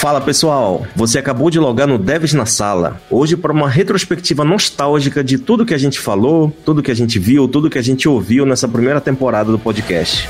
Fala 0.00 0.18
pessoal, 0.18 0.86
você 0.96 1.18
acabou 1.18 1.50
de 1.50 1.58
logar 1.58 1.86
no 1.86 1.98
Devs 1.98 2.32
na 2.32 2.46
Sala. 2.46 2.98
Hoje 3.10 3.36
para 3.36 3.52
uma 3.52 3.68
retrospectiva 3.68 4.42
nostálgica 4.46 5.22
de 5.22 5.36
tudo 5.36 5.66
que 5.66 5.74
a 5.74 5.78
gente 5.78 6.00
falou, 6.00 6.50
tudo 6.64 6.82
que 6.82 6.90
a 6.90 6.96
gente 6.96 7.18
viu, 7.18 7.46
tudo 7.46 7.68
que 7.68 7.76
a 7.76 7.82
gente 7.82 8.08
ouviu 8.08 8.46
nessa 8.46 8.66
primeira 8.66 8.98
temporada 8.98 9.52
do 9.52 9.58
podcast. 9.58 10.26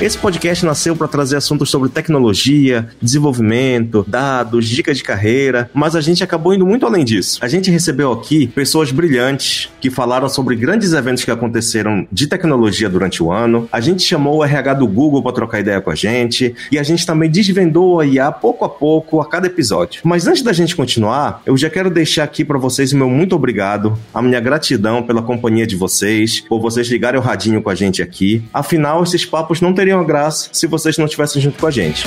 Esse 0.00 0.16
podcast 0.16 0.64
nasceu 0.64 0.94
para 0.94 1.08
trazer 1.08 1.36
assuntos 1.36 1.70
sobre 1.70 1.88
tecnologia, 1.88 2.88
desenvolvimento, 3.02 4.06
dados, 4.06 4.68
dicas 4.68 4.96
de 4.96 5.02
carreira, 5.02 5.68
mas 5.74 5.96
a 5.96 6.00
gente 6.00 6.22
acabou 6.22 6.54
indo 6.54 6.64
muito 6.64 6.86
além 6.86 7.04
disso. 7.04 7.40
A 7.42 7.48
gente 7.48 7.68
recebeu 7.68 8.12
aqui 8.12 8.46
pessoas 8.46 8.92
brilhantes 8.92 9.68
que 9.80 9.90
falaram 9.90 10.28
sobre 10.28 10.54
grandes 10.54 10.92
eventos 10.92 11.24
que 11.24 11.32
aconteceram 11.32 12.06
de 12.12 12.28
tecnologia 12.28 12.88
durante 12.88 13.20
o 13.24 13.32
ano. 13.32 13.68
A 13.72 13.80
gente 13.80 14.04
chamou 14.04 14.36
o 14.36 14.44
RH 14.44 14.74
do 14.74 14.86
Google 14.86 15.20
para 15.20 15.32
trocar 15.32 15.58
ideia 15.58 15.80
com 15.80 15.90
a 15.90 15.96
gente 15.96 16.54
e 16.70 16.78
a 16.78 16.84
gente 16.84 17.04
também 17.04 17.28
desvendou 17.28 17.98
a 17.98 18.06
IA 18.06 18.30
pouco 18.30 18.64
a 18.64 18.68
pouco 18.68 19.20
a 19.20 19.28
cada 19.28 19.48
episódio. 19.48 20.02
Mas 20.04 20.28
antes 20.28 20.42
da 20.42 20.52
gente 20.52 20.76
continuar, 20.76 21.42
eu 21.44 21.56
já 21.56 21.68
quero 21.68 21.90
deixar 21.90 22.22
aqui 22.22 22.44
para 22.44 22.56
vocês 22.56 22.92
o 22.92 22.96
meu 22.96 23.10
muito 23.10 23.34
obrigado, 23.34 23.98
a 24.14 24.22
minha 24.22 24.38
gratidão 24.38 25.02
pela 25.02 25.22
companhia 25.22 25.66
de 25.66 25.74
vocês, 25.74 26.40
por 26.40 26.60
vocês 26.60 26.86
ligarem 26.86 27.18
o 27.18 27.22
radinho 27.22 27.60
com 27.60 27.68
a 27.68 27.74
gente 27.74 28.00
aqui. 28.00 28.44
Afinal, 28.54 29.02
esses 29.02 29.24
papos 29.24 29.60
não 29.60 29.74
teriam 29.74 29.87
teriam 29.88 30.04
graça 30.04 30.50
se 30.52 30.66
vocês 30.66 30.98
não 30.98 31.06
estivessem 31.06 31.40
junto 31.40 31.58
com 31.58 31.66
a 31.66 31.70
gente. 31.70 32.06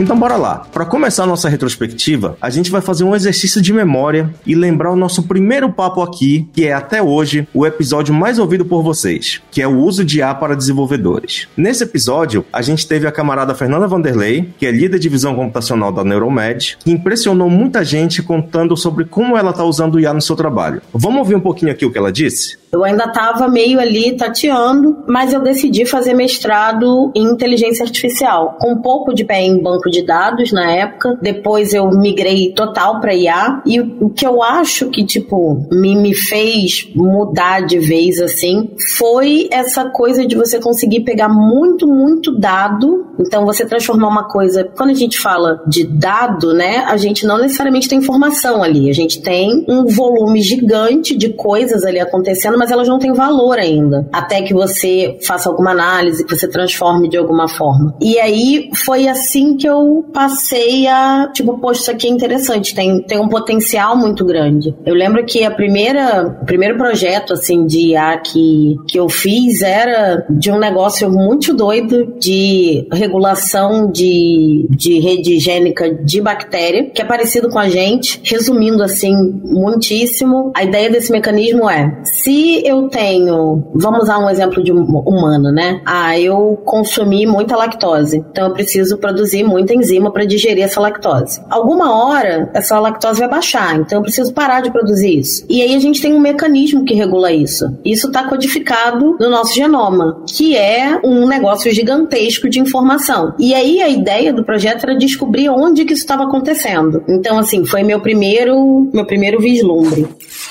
Então 0.00 0.16
bora 0.16 0.36
lá. 0.36 0.58
Para 0.72 0.84
começar 0.84 1.24
a 1.24 1.26
nossa 1.26 1.48
retrospectiva, 1.48 2.36
a 2.40 2.50
gente 2.50 2.70
vai 2.70 2.80
fazer 2.80 3.02
um 3.02 3.16
exercício 3.16 3.60
de 3.60 3.72
memória 3.72 4.32
e 4.46 4.54
lembrar 4.54 4.92
o 4.92 4.96
nosso 4.96 5.24
primeiro 5.24 5.72
papo 5.72 6.00
aqui, 6.00 6.48
que 6.52 6.66
é 6.66 6.72
até 6.72 7.02
hoje 7.02 7.48
o 7.52 7.66
episódio 7.66 8.14
mais 8.14 8.38
ouvido 8.38 8.64
por 8.64 8.80
vocês, 8.80 9.42
que 9.50 9.60
é 9.60 9.66
o 9.66 9.76
uso 9.76 10.04
de 10.04 10.18
IA 10.18 10.32
para 10.36 10.54
desenvolvedores. 10.54 11.48
Nesse 11.56 11.82
episódio, 11.82 12.44
a 12.52 12.62
gente 12.62 12.86
teve 12.86 13.08
a 13.08 13.12
camarada 13.12 13.56
Fernanda 13.56 13.88
Vanderlei, 13.88 14.48
que 14.56 14.66
é 14.66 14.70
líder 14.70 15.00
de 15.00 15.08
visão 15.08 15.34
computacional 15.34 15.90
da 15.90 16.04
Neuromed, 16.04 16.78
que 16.78 16.92
impressionou 16.92 17.50
muita 17.50 17.84
gente 17.84 18.22
contando 18.22 18.76
sobre 18.76 19.04
como 19.04 19.36
ela 19.36 19.50
está 19.50 19.64
usando 19.64 19.96
o 19.96 20.00
IA 20.00 20.14
no 20.14 20.22
seu 20.22 20.36
trabalho. 20.36 20.80
Vamos 20.94 21.18
ouvir 21.18 21.34
um 21.34 21.40
pouquinho 21.40 21.72
aqui 21.72 21.84
o 21.84 21.90
que 21.90 21.98
ela 21.98 22.12
disse? 22.12 22.56
Eu 22.70 22.84
ainda 22.84 23.04
estava 23.04 23.48
meio 23.48 23.80
ali 23.80 24.16
tateando, 24.16 25.04
mas 25.06 25.32
eu 25.32 25.40
decidi 25.40 25.86
fazer 25.86 26.14
mestrado 26.14 27.10
em 27.14 27.24
inteligência 27.24 27.84
artificial, 27.84 28.56
com 28.60 28.72
um 28.72 28.82
pouco 28.82 29.14
de 29.14 29.24
pé 29.24 29.42
em 29.42 29.62
banco 29.62 29.90
de 29.90 30.04
dados 30.04 30.52
na 30.52 30.70
época. 30.70 31.18
Depois 31.22 31.72
eu 31.72 31.88
migrei 31.90 32.52
total 32.52 33.00
para 33.00 33.14
IA 33.14 33.62
e 33.64 33.80
o 33.80 34.10
que 34.10 34.26
eu 34.26 34.42
acho 34.42 34.90
que 34.90 35.04
tipo 35.04 35.66
me, 35.70 35.96
me 35.96 36.14
fez 36.14 36.88
mudar 36.94 37.60
de 37.60 37.78
vez 37.78 38.20
assim 38.20 38.70
foi 38.96 39.48
essa 39.50 39.88
coisa 39.90 40.26
de 40.26 40.36
você 40.36 40.60
conseguir 40.60 41.00
pegar 41.00 41.28
muito 41.28 41.86
muito 41.86 42.38
dado. 42.38 43.06
Então 43.18 43.46
você 43.46 43.64
transformar 43.64 44.08
uma 44.08 44.28
coisa, 44.28 44.64
quando 44.76 44.90
a 44.90 44.94
gente 44.94 45.18
fala 45.18 45.62
de 45.66 45.84
dado, 45.84 46.52
né, 46.52 46.84
a 46.86 46.96
gente 46.96 47.26
não 47.26 47.38
necessariamente 47.38 47.88
tem 47.88 47.98
informação 47.98 48.62
ali, 48.62 48.88
a 48.90 48.92
gente 48.92 49.22
tem 49.22 49.64
um 49.68 49.86
volume 49.86 50.40
gigante 50.40 51.16
de 51.16 51.30
coisas 51.30 51.84
ali 51.84 51.98
acontecendo 51.98 52.57
mas 52.58 52.70
elas 52.70 52.88
não 52.88 52.98
têm 52.98 53.12
valor 53.12 53.58
ainda. 53.58 54.08
Até 54.12 54.42
que 54.42 54.52
você 54.52 55.18
faça 55.26 55.48
alguma 55.48 55.70
análise, 55.70 56.24
que 56.24 56.36
você 56.36 56.48
transforme 56.48 57.08
de 57.08 57.16
alguma 57.16 57.48
forma. 57.48 57.94
E 58.00 58.18
aí 58.18 58.70
foi 58.84 59.08
assim 59.08 59.56
que 59.56 59.68
eu 59.68 60.04
passei 60.12 60.86
a, 60.86 61.30
tipo, 61.32 61.58
poxa, 61.58 61.82
isso 61.82 61.90
aqui 61.90 62.08
é 62.08 62.10
interessante, 62.10 62.74
tem, 62.74 63.02
tem 63.02 63.18
um 63.18 63.28
potencial 63.28 63.96
muito 63.96 64.24
grande. 64.24 64.74
Eu 64.84 64.94
lembro 64.94 65.24
que 65.24 65.44
a 65.44 65.50
primeira, 65.50 66.38
o 66.42 66.46
primeiro 66.46 66.76
projeto, 66.76 67.32
assim, 67.32 67.66
de 67.66 67.90
IA 67.90 68.18
que, 68.18 68.76
que 68.88 68.98
eu 68.98 69.08
fiz 69.08 69.62
era 69.62 70.26
de 70.28 70.50
um 70.50 70.58
negócio 70.58 71.10
muito 71.10 71.54
doido 71.54 72.14
de 72.18 72.86
regulação 72.92 73.90
de, 73.90 74.66
de 74.70 74.98
rede 75.00 75.34
higiênica 75.34 75.94
de 75.94 76.20
bactéria, 76.20 76.90
que 76.90 77.00
é 77.00 77.04
parecido 77.04 77.48
com 77.48 77.58
a 77.58 77.68
gente. 77.68 78.20
Resumindo, 78.24 78.82
assim, 78.82 79.14
muitíssimo, 79.44 80.52
a 80.54 80.64
ideia 80.64 80.90
desse 80.90 81.12
mecanismo 81.12 81.68
é, 81.68 82.02
se 82.04 82.47
eu 82.64 82.88
tenho, 82.88 83.70
vamos 83.74 84.02
usar 84.02 84.18
um 84.18 84.28
exemplo 84.30 84.62
de 84.62 84.72
humano, 84.72 85.52
né? 85.52 85.80
Ah, 85.84 86.18
eu 86.18 86.60
consumi 86.64 87.26
muita 87.26 87.56
lactose, 87.56 88.24
então 88.30 88.48
eu 88.48 88.52
preciso 88.52 88.98
produzir 88.98 89.44
muita 89.44 89.74
enzima 89.74 90.10
para 90.10 90.24
digerir 90.24 90.64
essa 90.64 90.80
lactose. 90.80 91.40
Alguma 91.48 92.04
hora 92.04 92.50
essa 92.54 92.78
lactose 92.78 93.20
vai 93.20 93.28
baixar, 93.28 93.76
então 93.76 93.98
eu 93.98 94.02
preciso 94.02 94.32
parar 94.32 94.60
de 94.60 94.70
produzir 94.70 95.18
isso. 95.18 95.44
E 95.48 95.62
aí 95.62 95.74
a 95.74 95.78
gente 95.78 96.00
tem 96.00 96.14
um 96.14 96.20
mecanismo 96.20 96.84
que 96.84 96.94
regula 96.94 97.32
isso. 97.32 97.66
Isso 97.84 98.08
está 98.08 98.24
codificado 98.28 99.16
no 99.18 99.30
nosso 99.30 99.54
genoma, 99.54 100.22
que 100.28 100.56
é 100.56 101.00
um 101.04 101.26
negócio 101.26 101.72
gigantesco 101.72 102.48
de 102.48 102.60
informação. 102.60 103.34
E 103.38 103.54
aí 103.54 103.80
a 103.82 103.88
ideia 103.88 104.32
do 104.32 104.44
projeto 104.44 104.84
era 104.84 104.96
descobrir 104.96 105.48
onde 105.48 105.84
que 105.84 105.92
isso 105.92 106.02
estava 106.02 106.24
acontecendo. 106.24 107.02
Então 107.08 107.38
assim, 107.38 107.64
foi 107.64 107.82
meu 107.82 108.00
primeiro, 108.00 108.88
meu 108.92 109.06
primeiro 109.06 109.40
vislumbre. 109.40 110.06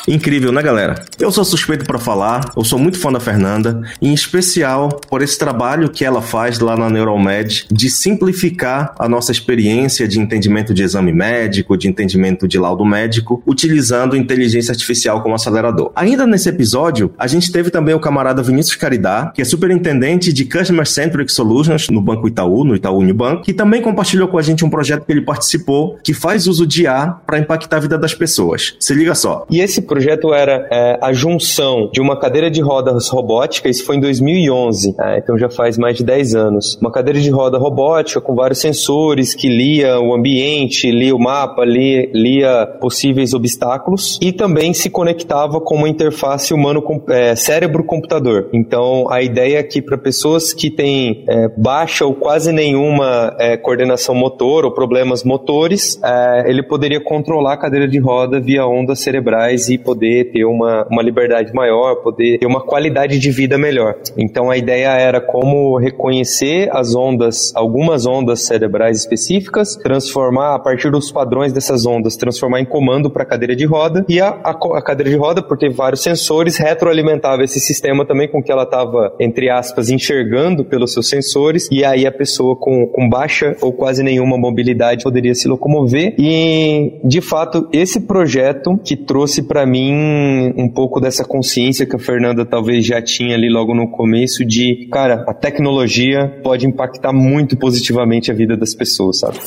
Incrível, 0.07 0.51
né, 0.51 0.61
galera? 0.61 1.03
Eu 1.19 1.31
sou 1.31 1.43
suspeito 1.43 1.85
para 1.87 1.97
falar, 1.97 2.51
eu 2.55 2.63
sou 2.63 2.77
muito 2.77 2.99
fã 2.99 3.11
da 3.11 3.19
Fernanda, 3.19 3.81
em 4.01 4.13
especial 4.13 4.89
por 5.09 5.21
esse 5.21 5.37
trabalho 5.37 5.89
que 5.89 6.03
ela 6.03 6.21
faz 6.21 6.59
lá 6.59 6.75
na 6.75 6.89
Neuromed 6.89 7.65
de 7.71 7.89
simplificar 7.89 8.93
a 8.99 9.07
nossa 9.07 9.31
experiência 9.31 10.07
de 10.07 10.19
entendimento 10.19 10.73
de 10.73 10.83
exame 10.83 11.13
médico, 11.13 11.77
de 11.77 11.87
entendimento 11.87 12.47
de 12.47 12.59
laudo 12.59 12.85
médico, 12.85 13.41
utilizando 13.47 14.15
inteligência 14.15 14.71
artificial 14.71 15.23
como 15.23 15.35
acelerador. 15.35 15.91
Ainda 15.95 16.27
nesse 16.27 16.49
episódio, 16.49 17.13
a 17.17 17.27
gente 17.27 17.51
teve 17.51 17.69
também 17.69 17.95
o 17.95 17.99
camarada 17.99 18.43
Vinícius 18.43 18.75
Caridá, 18.75 19.31
que 19.33 19.41
é 19.41 19.45
superintendente 19.45 20.33
de 20.33 20.45
Customer 20.45 20.85
Centric 20.85 21.31
Solutions 21.31 21.89
no 21.89 22.01
Banco 22.01 22.27
Itaú, 22.27 22.63
no 22.63 22.75
Itaú 22.75 22.99
Unibanco, 22.99 23.43
que 23.43 23.53
também 23.53 23.81
compartilhou 23.81 24.27
com 24.27 24.37
a 24.37 24.41
gente 24.41 24.65
um 24.65 24.69
projeto 24.69 25.05
que 25.05 25.11
ele 25.11 25.21
participou, 25.21 25.97
que 26.03 26.13
faz 26.13 26.47
uso 26.47 26.67
de 26.67 26.83
IA 26.83 27.15
para 27.25 27.39
impactar 27.39 27.77
a 27.77 27.79
vida 27.79 27.97
das 27.97 28.13
pessoas. 28.13 28.75
Se 28.79 28.93
liga 28.93 29.15
só. 29.15 29.45
E 29.49 29.61
esse 29.61 29.81
projeto 29.81 30.33
era 30.33 30.67
é, 30.71 30.99
a 31.01 31.13
junção 31.13 31.76
de 31.91 32.01
uma 32.01 32.17
cadeira 32.17 32.49
de 32.49 32.61
rodas 32.61 33.09
robótica, 33.09 33.69
isso 33.69 33.85
foi 33.85 33.97
em 33.97 33.99
2011, 33.99 34.95
é, 34.99 35.19
então 35.19 35.37
já 35.37 35.49
faz 35.49 35.77
mais 35.77 35.97
de 35.97 36.03
10 36.03 36.35
anos. 36.35 36.77
Uma 36.81 36.91
cadeira 36.91 37.19
de 37.19 37.29
roda 37.29 37.57
robótica 37.57 38.19
com 38.21 38.35
vários 38.35 38.59
sensores 38.59 39.33
que 39.33 39.47
lia 39.47 39.99
o 39.99 40.13
ambiente, 40.13 40.89
lia 40.91 41.15
o 41.15 41.19
mapa, 41.19 41.63
lia, 41.63 42.09
lia 42.13 42.67
possíveis 42.79 43.33
obstáculos 43.33 44.19
e 44.21 44.31
também 44.31 44.73
se 44.73 44.89
conectava 44.89 45.59
com 45.61 45.75
uma 45.75 45.89
interface 45.89 46.53
humano 46.53 46.83
é, 47.09 47.35
cérebro-computador. 47.35 48.49
Então 48.53 49.09
a 49.09 49.21
ideia 49.21 49.59
é 49.59 49.63
que 49.63 49.81
para 49.81 49.97
pessoas 49.97 50.53
que 50.53 50.69
têm 50.69 51.23
é, 51.27 51.47
baixa 51.57 52.05
ou 52.05 52.13
quase 52.13 52.51
nenhuma 52.51 53.35
é, 53.39 53.57
coordenação 53.57 54.15
motor 54.15 54.65
ou 54.65 54.71
problemas 54.71 55.23
motores, 55.23 55.99
é, 56.03 56.49
ele 56.49 56.63
poderia 56.63 57.01
controlar 57.01 57.53
a 57.53 57.57
cadeira 57.57 57.87
de 57.87 57.99
roda 57.99 58.39
via 58.39 58.65
ondas 58.65 58.99
cerebrais 58.99 59.69
e 59.69 59.77
poder 59.77 60.31
ter 60.31 60.45
uma, 60.45 60.85
uma 60.89 61.01
liberdade 61.01 61.53
maior, 61.53 61.66
poder 61.95 62.39
ter 62.39 62.45
uma 62.45 62.61
qualidade 62.61 63.19
de 63.19 63.31
vida 63.31 63.57
melhor. 63.57 63.95
Então 64.17 64.49
a 64.49 64.57
ideia 64.57 64.89
era 64.89 65.19
como 65.19 65.77
reconhecer 65.77 66.69
as 66.71 66.95
ondas, 66.95 67.51
algumas 67.55 68.05
ondas 68.05 68.41
cerebrais 68.41 68.97
específicas, 68.99 69.75
transformar 69.75 70.55
a 70.55 70.59
partir 70.59 70.91
dos 70.91 71.11
padrões 71.11 71.51
dessas 71.53 71.85
ondas, 71.85 72.15
transformar 72.15 72.61
em 72.61 72.65
comando 72.65 73.09
para 73.09 73.23
a 73.23 73.25
cadeira 73.25 73.55
de 73.55 73.65
roda. 73.65 74.05
E 74.07 74.19
a, 74.19 74.29
a, 74.29 74.51
a, 74.51 74.81
cadeira 74.81 75.09
de 75.09 75.17
roda, 75.17 75.41
por 75.41 75.57
ter 75.57 75.69
vários 75.69 76.01
sensores, 76.01 76.57
retroalimentava 76.57 77.43
esse 77.43 77.59
sistema 77.59 78.05
também 78.05 78.27
com 78.27 78.41
que 78.41 78.51
ela 78.51 78.63
estava, 78.63 79.13
entre 79.19 79.49
aspas, 79.49 79.89
enxergando 79.89 80.63
pelos 80.63 80.93
seus 80.93 81.09
sensores. 81.09 81.67
E 81.71 81.83
aí 81.83 82.05
a 82.05 82.11
pessoa 82.11 82.55
com, 82.55 82.87
com 82.87 83.09
baixa 83.09 83.55
ou 83.61 83.73
quase 83.73 84.03
nenhuma 84.03 84.37
mobilidade 84.37 85.03
poderia 85.03 85.35
se 85.35 85.47
locomover. 85.47 86.15
E 86.17 86.99
de 87.03 87.21
fato 87.21 87.67
esse 87.71 88.01
projeto 88.01 88.79
que 88.83 88.95
trouxe 88.95 89.43
para 89.43 89.65
mim 89.65 90.53
um 90.57 90.69
pouco 90.69 90.99
dessa 90.99 91.23
consciência 91.23 91.56
que 91.85 91.95
a 91.95 91.99
Fernanda 91.99 92.45
talvez 92.45 92.85
já 92.85 93.01
tinha 93.01 93.35
ali 93.35 93.49
logo 93.49 93.73
no 93.73 93.89
começo 93.89 94.45
de, 94.45 94.87
cara, 94.91 95.25
a 95.27 95.33
tecnologia 95.33 96.39
pode 96.43 96.65
impactar 96.65 97.11
muito 97.11 97.57
positivamente 97.57 98.31
a 98.31 98.33
vida 98.33 98.55
das 98.55 98.73
pessoas, 98.73 99.19
sabe? 99.19 99.39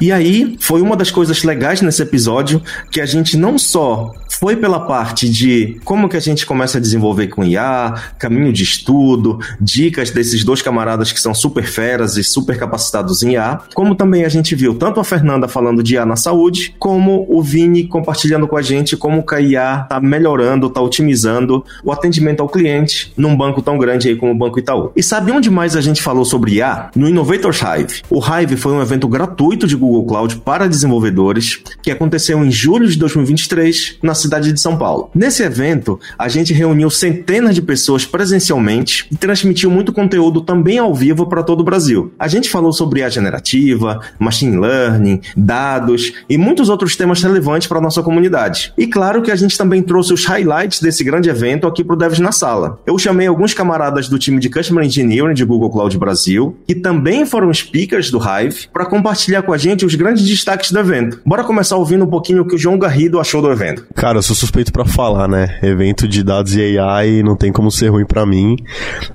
E 0.00 0.10
aí, 0.10 0.56
foi 0.58 0.80
uma 0.80 0.96
das 0.96 1.10
coisas 1.10 1.42
legais 1.42 1.82
nesse 1.82 2.02
episódio 2.02 2.62
que 2.90 3.00
a 3.00 3.06
gente 3.06 3.36
não 3.36 3.58
só 3.58 4.10
foi 4.40 4.56
pela 4.56 4.80
parte 4.80 5.28
de 5.28 5.78
como 5.84 6.08
que 6.08 6.16
a 6.16 6.20
gente 6.20 6.46
começa 6.46 6.78
a 6.78 6.80
desenvolver 6.80 7.28
com 7.28 7.44
IA, 7.44 7.92
caminho 8.18 8.50
de 8.50 8.62
estudo, 8.62 9.38
dicas 9.60 10.10
desses 10.10 10.42
dois 10.42 10.62
camaradas 10.62 11.12
que 11.12 11.20
são 11.20 11.34
super 11.34 11.64
feras 11.64 12.16
e 12.16 12.24
super 12.24 12.58
capacitados 12.58 13.22
em 13.22 13.32
IA, 13.32 13.60
como 13.74 13.94
também 13.94 14.24
a 14.24 14.30
gente 14.30 14.54
viu 14.54 14.74
tanto 14.74 14.98
a 14.98 15.04
Fernanda 15.04 15.46
falando 15.46 15.82
de 15.82 15.94
IA 15.94 16.06
na 16.06 16.16
saúde, 16.16 16.74
como 16.78 17.26
o 17.28 17.42
Vini 17.42 17.86
compartilhando 17.86 18.48
com 18.48 18.56
a 18.56 18.62
gente 18.62 18.96
como 18.96 19.22
que 19.22 19.34
a 19.34 19.40
IA 19.42 19.80
está 19.82 20.00
melhorando, 20.00 20.68
está 20.68 20.80
otimizando 20.80 21.62
o 21.84 21.92
atendimento 21.92 22.40
ao 22.40 22.48
cliente 22.48 23.12
num 23.18 23.36
banco 23.36 23.60
tão 23.60 23.76
grande 23.76 24.08
aí 24.08 24.16
como 24.16 24.32
o 24.32 24.38
Banco 24.38 24.58
Itaú. 24.58 24.90
E 24.96 25.02
sabe 25.02 25.32
onde 25.32 25.50
mais 25.50 25.76
a 25.76 25.82
gente 25.82 26.00
falou 26.00 26.24
sobre 26.24 26.54
IA? 26.54 26.88
No 26.96 27.06
Innovators 27.06 27.60
Hive. 27.60 28.00
O 28.08 28.20
Hive 28.24 28.56
foi 28.56 28.72
um 28.72 28.80
evento 28.80 29.06
gratuito 29.06 29.66
de 29.66 29.76
Google 29.76 30.06
Cloud 30.06 30.36
para 30.38 30.66
desenvolvedores 30.66 31.62
que 31.82 31.90
aconteceu 31.90 32.42
em 32.42 32.50
julho 32.50 32.88
de 32.88 32.96
2023 32.96 33.98
na 34.02 34.14
cidade 34.14 34.29
cidade 34.30 34.52
de 34.52 34.60
São 34.60 34.76
Paulo. 34.76 35.10
Nesse 35.12 35.42
evento, 35.42 35.98
a 36.16 36.28
gente 36.28 36.54
reuniu 36.54 36.88
centenas 36.88 37.54
de 37.54 37.60
pessoas 37.60 38.06
presencialmente 38.06 39.06
e 39.10 39.16
transmitiu 39.16 39.70
muito 39.70 39.92
conteúdo 39.92 40.40
também 40.40 40.78
ao 40.78 40.94
vivo 40.94 41.26
para 41.26 41.42
todo 41.42 41.60
o 41.60 41.64
Brasil. 41.64 42.12
A 42.16 42.28
gente 42.28 42.48
falou 42.48 42.72
sobre 42.72 43.02
a 43.02 43.08
generativa, 43.08 44.00
machine 44.18 44.56
learning, 44.56 45.20
dados 45.36 46.12
e 46.28 46.38
muitos 46.38 46.68
outros 46.68 46.94
temas 46.94 47.20
relevantes 47.22 47.66
para 47.66 47.80
nossa 47.80 48.02
comunidade. 48.02 48.72
E 48.78 48.86
claro 48.86 49.20
que 49.20 49.32
a 49.32 49.36
gente 49.36 49.58
também 49.58 49.82
trouxe 49.82 50.12
os 50.12 50.24
highlights 50.24 50.80
desse 50.80 51.02
grande 51.02 51.28
evento 51.28 51.66
aqui 51.66 51.82
para 51.82 51.94
o 51.94 51.98
Devs 51.98 52.20
na 52.20 52.30
Sala. 52.30 52.78
Eu 52.86 52.96
chamei 52.98 53.26
alguns 53.26 53.52
camaradas 53.52 54.08
do 54.08 54.18
time 54.18 54.38
de 54.38 54.48
Customer 54.48 54.84
Engineering 54.84 55.34
de 55.34 55.44
Google 55.44 55.70
Cloud 55.70 55.98
Brasil, 55.98 56.56
que 56.68 56.74
também 56.74 57.26
foram 57.26 57.52
speakers 57.52 58.10
do 58.10 58.18
Hive, 58.18 58.68
para 58.72 58.86
compartilhar 58.86 59.42
com 59.42 59.52
a 59.52 59.58
gente 59.58 59.84
os 59.84 59.94
grandes 59.96 60.26
destaques 60.26 60.70
do 60.70 60.78
evento. 60.78 61.20
Bora 61.26 61.42
começar 61.42 61.76
ouvindo 61.76 62.04
um 62.04 62.08
pouquinho 62.08 62.42
o 62.42 62.46
que 62.46 62.54
o 62.54 62.58
João 62.58 62.78
Garrido 62.78 63.18
achou 63.18 63.42
do 63.42 63.50
evento. 63.50 63.86
Cara, 63.94 64.19
eu 64.20 64.22
sou 64.22 64.36
suspeito 64.36 64.70
para 64.70 64.84
falar, 64.84 65.26
né? 65.26 65.58
Evento 65.62 66.06
de 66.06 66.22
dados 66.22 66.54
e 66.54 66.78
AI 66.78 67.22
não 67.22 67.34
tem 67.34 67.50
como 67.50 67.70
ser 67.70 67.88
ruim 67.88 68.04
para 68.04 68.26
mim. 68.26 68.54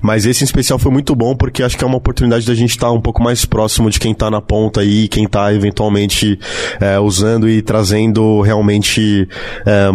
Mas 0.02 0.26
esse 0.26 0.42
em 0.42 0.46
especial 0.46 0.80
foi 0.80 0.90
muito 0.90 1.14
bom 1.14 1.36
porque 1.36 1.62
acho 1.62 1.78
que 1.78 1.84
é 1.84 1.86
uma 1.86 1.96
oportunidade 1.96 2.44
da 2.44 2.54
gente 2.56 2.70
estar 2.70 2.88
tá 2.88 2.92
um 2.92 3.00
pouco 3.00 3.22
mais 3.22 3.44
próximo 3.44 3.88
de 3.88 4.00
quem 4.00 4.12
tá 4.12 4.28
na 4.30 4.40
ponta 4.40 4.80
aí, 4.80 5.06
quem 5.06 5.28
tá 5.28 5.54
eventualmente 5.54 6.38
é, 6.80 6.98
usando 6.98 7.48
e 7.48 7.62
trazendo 7.62 8.40
realmente 8.40 9.28
é, 9.64 9.90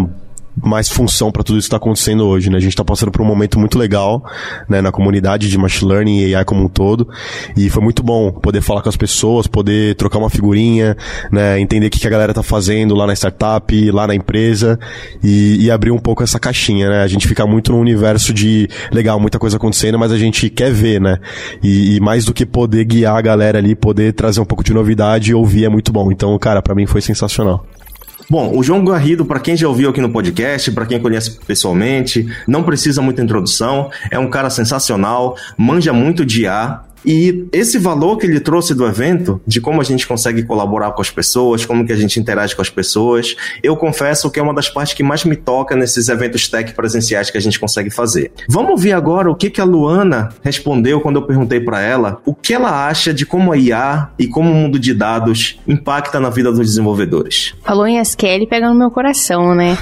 mais 0.64 0.90
função 0.90 1.32
para 1.32 1.44
tudo 1.44 1.58
isso 1.58 1.68
que 1.68 1.76
está 1.76 1.78
acontecendo 1.78 2.26
hoje, 2.26 2.50
né? 2.50 2.58
A 2.58 2.60
gente 2.60 2.72
está 2.72 2.84
passando 2.84 3.12
por 3.12 3.22
um 3.22 3.26
momento 3.26 3.60
muito 3.60 3.78
legal, 3.78 4.24
né, 4.70 4.82
na 4.82 4.92
comunidade 4.92 5.50
de 5.50 5.58
machine 5.58 5.92
learning 5.92 6.20
e 6.20 6.36
AI 6.36 6.46
como 6.46 6.64
um 6.64 6.68
todo, 6.68 7.08
e 7.56 7.70
foi 7.70 7.84
muito 7.84 8.04
bom 8.04 8.32
poder 8.32 8.62
falar 8.62 8.82
com 8.82 8.90
as 8.90 8.98
pessoas, 8.98 9.48
poder 9.48 9.96
trocar 9.96 10.20
uma 10.20 10.30
figurinha, 10.30 10.96
né, 11.32 11.60
entender 11.60 11.88
o 11.88 11.90
que, 11.90 12.06
a 12.06 12.10
galera 12.10 12.34
tá 12.34 12.44
fazendo 12.44 12.96
lá 12.96 13.08
na 13.08 13.14
startup, 13.14 13.92
lá 13.92 14.08
na 14.08 14.16
empresa 14.16 14.80
e, 15.24 15.66
e, 15.66 15.72
abrir 15.72 15.92
um 15.92 16.00
pouco 16.00 16.24
essa 16.24 16.40
caixinha, 16.40 16.90
né? 16.90 17.04
A 17.04 17.08
gente 17.08 17.28
fica 17.28 17.46
muito 17.46 17.72
no 17.72 17.80
universo 17.80 18.34
de 18.34 18.68
legal, 18.92 19.20
muita 19.20 19.40
coisa 19.40 19.58
acontecendo, 19.58 19.98
mas 19.98 20.12
a 20.12 20.18
gente 20.18 20.50
quer 20.50 20.72
ver, 20.72 21.00
né? 21.00 21.20
E, 21.64 21.96
e 21.96 22.00
mais 22.00 22.26
do 22.26 22.34
que 22.34 22.46
poder 22.46 22.84
guiar 22.86 23.16
a 23.16 23.22
galera 23.22 23.60
ali, 23.60 23.76
poder 23.76 24.14
trazer 24.14 24.42
um 24.42 24.46
pouco 24.46 24.64
de 24.64 24.74
novidade 24.74 25.32
e 25.32 25.34
ouvir 25.34 25.66
é 25.66 25.70
muito 25.70 25.92
bom. 25.92 26.12
Então, 26.12 26.38
cara, 26.38 26.62
para 26.62 26.76
mim 26.76 26.86
foi 26.86 27.02
sensacional. 27.02 27.66
Bom, 28.32 28.58
o 28.58 28.64
João 28.64 28.86
Garrido, 28.86 29.26
para 29.26 29.42
quem 29.42 29.58
já 29.58 29.68
ouviu 29.68 29.90
aqui 29.90 30.00
no 30.00 30.10
podcast, 30.10 30.72
para 30.72 30.86
quem 30.86 31.02
conhece 31.02 31.38
pessoalmente, 31.46 32.26
não 32.48 32.64
precisa 32.64 33.02
muita 33.02 33.22
introdução, 33.22 33.92
é 34.10 34.18
um 34.18 34.30
cara 34.30 34.50
sensacional, 34.50 35.36
manja 35.58 35.92
muito 35.92 36.26
de 36.26 36.44
IA, 36.44 36.80
e 37.06 37.48
esse 37.52 37.78
valor 37.78 38.18
que 38.18 38.26
ele 38.26 38.40
trouxe 38.40 38.74
do 38.74 38.86
evento, 38.86 39.42
de 39.46 39.60
como 39.60 39.82
a 39.82 39.84
gente 39.84 40.08
consegue 40.08 40.44
colaborar 40.44 40.92
com 40.92 41.02
as 41.02 41.10
pessoas, 41.10 41.66
como 41.66 41.86
que 41.86 41.94
a 41.94 41.96
gente 41.96 42.20
interage 42.20 42.56
com 42.56 42.62
as 42.62 42.70
pessoas, 42.70 43.36
eu 43.64 43.76
confesso 43.76 44.30
que 44.30 44.40
é 44.40 44.44
uma 44.44 44.54
das 44.54 44.70
partes 44.70 44.94
que 44.94 45.04
mais 45.04 45.24
me 45.26 45.36
toca 45.36 45.76
nesses 45.76 46.10
eventos 46.10 46.48
tech 46.48 46.74
presenciais 46.74 47.30
que 47.30 47.38
a 47.38 47.42
gente 47.42 47.60
consegue 47.60 47.90
fazer. 47.90 48.32
Vamos 48.48 48.72
ouvir 48.72 48.94
agora 48.94 49.30
o 49.30 49.36
que, 49.36 49.50
que 49.50 49.62
a 49.62 49.64
Luana 49.64 50.30
respondeu 50.44 51.02
quando 51.02 51.18
eu 51.18 51.26
perguntei 51.26 51.60
para 51.60 51.82
ela 51.82 52.22
o 52.26 52.34
que 52.34 52.54
ela 52.54 52.88
acha 52.88 53.14
de 53.14 53.26
como 53.26 53.52
a 53.52 53.58
IA 53.58 54.10
e 54.18 54.28
como 54.28 54.52
o 54.52 54.54
mundo 54.54 54.78
de 54.78 54.94
dados 54.94 55.60
impacta 55.68 56.20
na 56.20 56.30
vida 56.30 56.52
dos 56.52 56.68
desenvolvedores. 56.68 57.54
Falou 57.64 57.88
em 57.88 58.00
SQL 58.00 58.46
pega 58.48 58.68
no 58.68 58.76
meu 58.76 58.92
coração, 58.92 59.56
né? 59.56 59.78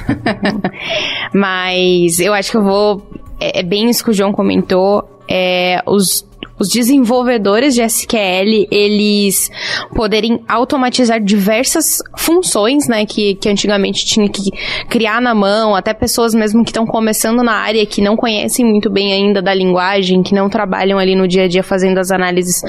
Mas 1.33 2.19
eu 2.19 2.33
acho 2.33 2.51
que 2.51 2.57
eu 2.57 2.63
vou. 2.63 3.09
É, 3.39 3.59
é 3.59 3.63
bem 3.63 3.89
isso 3.89 4.03
que 4.03 4.11
o 4.11 4.13
João 4.13 4.31
comentou. 4.31 5.09
É, 5.27 5.81
os 5.85 6.28
os 6.59 6.67
desenvolvedores 6.67 7.73
de 7.73 7.81
SQL, 7.81 8.67
eles 8.69 9.49
poderem 9.95 10.43
automatizar 10.47 11.21
diversas 11.21 11.99
funções, 12.17 12.87
né, 12.87 13.05
que, 13.05 13.35
que 13.35 13.49
antigamente 13.49 14.05
tinha 14.05 14.27
que 14.27 14.51
criar 14.89 15.21
na 15.21 15.33
mão, 15.33 15.73
até 15.75 15.93
pessoas 15.93 16.33
mesmo 16.33 16.63
que 16.63 16.71
estão 16.71 16.85
começando 16.85 17.41
na 17.41 17.53
área, 17.53 17.85
que 17.85 18.01
não 18.01 18.15
conhecem 18.15 18.65
muito 18.65 18.89
bem 18.89 19.13
ainda 19.13 19.41
da 19.41 19.53
linguagem, 19.53 20.21
que 20.21 20.33
não 20.33 20.49
trabalham 20.49 20.99
ali 20.99 21.15
no 21.15 21.27
dia 21.27 21.43
a 21.43 21.47
dia 21.47 21.63
fazendo 21.63 21.97
as 21.97 22.11
análises 22.11 22.61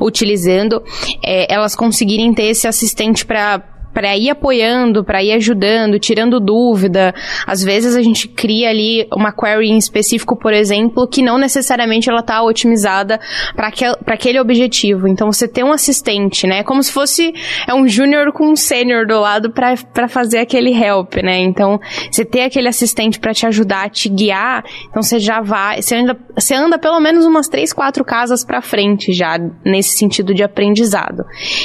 utilizando, 0.00 0.82
é, 1.24 1.52
elas 1.52 1.76
conseguirem 1.76 2.34
ter 2.34 2.44
esse 2.44 2.66
assistente 2.66 3.24
para 3.24 3.75
para 3.96 4.14
ir 4.14 4.28
apoiando, 4.28 5.02
para 5.02 5.22
ir 5.22 5.32
ajudando, 5.32 5.98
tirando 5.98 6.38
dúvida. 6.38 7.14
Às 7.46 7.64
vezes 7.64 7.96
a 7.96 8.02
gente 8.02 8.28
cria 8.28 8.68
ali 8.68 9.08
uma 9.10 9.32
query 9.32 9.70
em 9.70 9.78
específico, 9.78 10.36
por 10.36 10.52
exemplo, 10.52 11.08
que 11.08 11.22
não 11.22 11.38
necessariamente 11.38 12.10
ela 12.10 12.20
está 12.20 12.42
otimizada 12.42 13.18
para 13.54 13.68
aquel, 13.68 13.96
aquele 14.06 14.38
objetivo. 14.38 15.08
Então 15.08 15.32
você 15.32 15.48
tem 15.48 15.64
um 15.64 15.72
assistente, 15.72 16.46
né? 16.46 16.62
Como 16.62 16.82
se 16.82 16.92
fosse 16.92 17.32
é 17.66 17.72
um 17.72 17.88
júnior 17.88 18.34
com 18.34 18.50
um 18.50 18.54
sênior 18.54 19.06
do 19.06 19.18
lado 19.18 19.50
para 19.50 20.08
fazer 20.08 20.40
aquele 20.40 20.74
help, 20.74 21.14
né? 21.22 21.38
Então 21.38 21.80
você 22.10 22.22
ter 22.22 22.42
aquele 22.42 22.68
assistente 22.68 23.18
para 23.18 23.32
te 23.32 23.46
ajudar, 23.46 23.88
te 23.88 24.10
guiar, 24.10 24.62
então 24.90 25.02
você 25.02 25.18
já 25.18 25.40
vai, 25.40 25.80
você 25.80 25.96
anda, 25.96 26.18
você 26.38 26.52
anda 26.52 26.78
pelo 26.78 27.00
menos 27.00 27.24
umas 27.24 27.48
três, 27.48 27.72
quatro 27.72 28.04
casas 28.04 28.44
para 28.44 28.60
frente 28.60 29.14
já 29.14 29.38
nesse 29.64 29.96
sentido 29.96 30.34
de 30.34 30.42
aprendizado. 30.42 31.24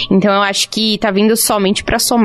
Então 0.10 0.34
eu 0.34 0.42
acho 0.42 0.70
que 0.70 0.98
tá 0.98 1.12
vindo 1.12 1.36
somente 1.36 1.84
para 1.84 2.00
somar 2.00 2.21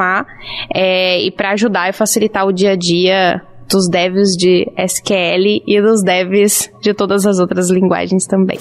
é, 0.75 1.21
e 1.23 1.31
para 1.31 1.53
ajudar 1.53 1.89
e 1.89 1.93
facilitar 1.93 2.47
o 2.47 2.53
dia 2.53 2.73
a 2.73 2.77
dia 2.77 3.43
dos 3.69 3.89
devs 3.89 4.37
de 4.37 4.71
SQL 4.77 5.63
e 5.67 5.81
dos 5.83 6.03
devs 6.03 6.71
de 6.81 6.95
todas 6.95 7.27
as 7.27 7.39
outras 7.39 7.71
linguagens 7.71 8.27
também. 8.27 8.59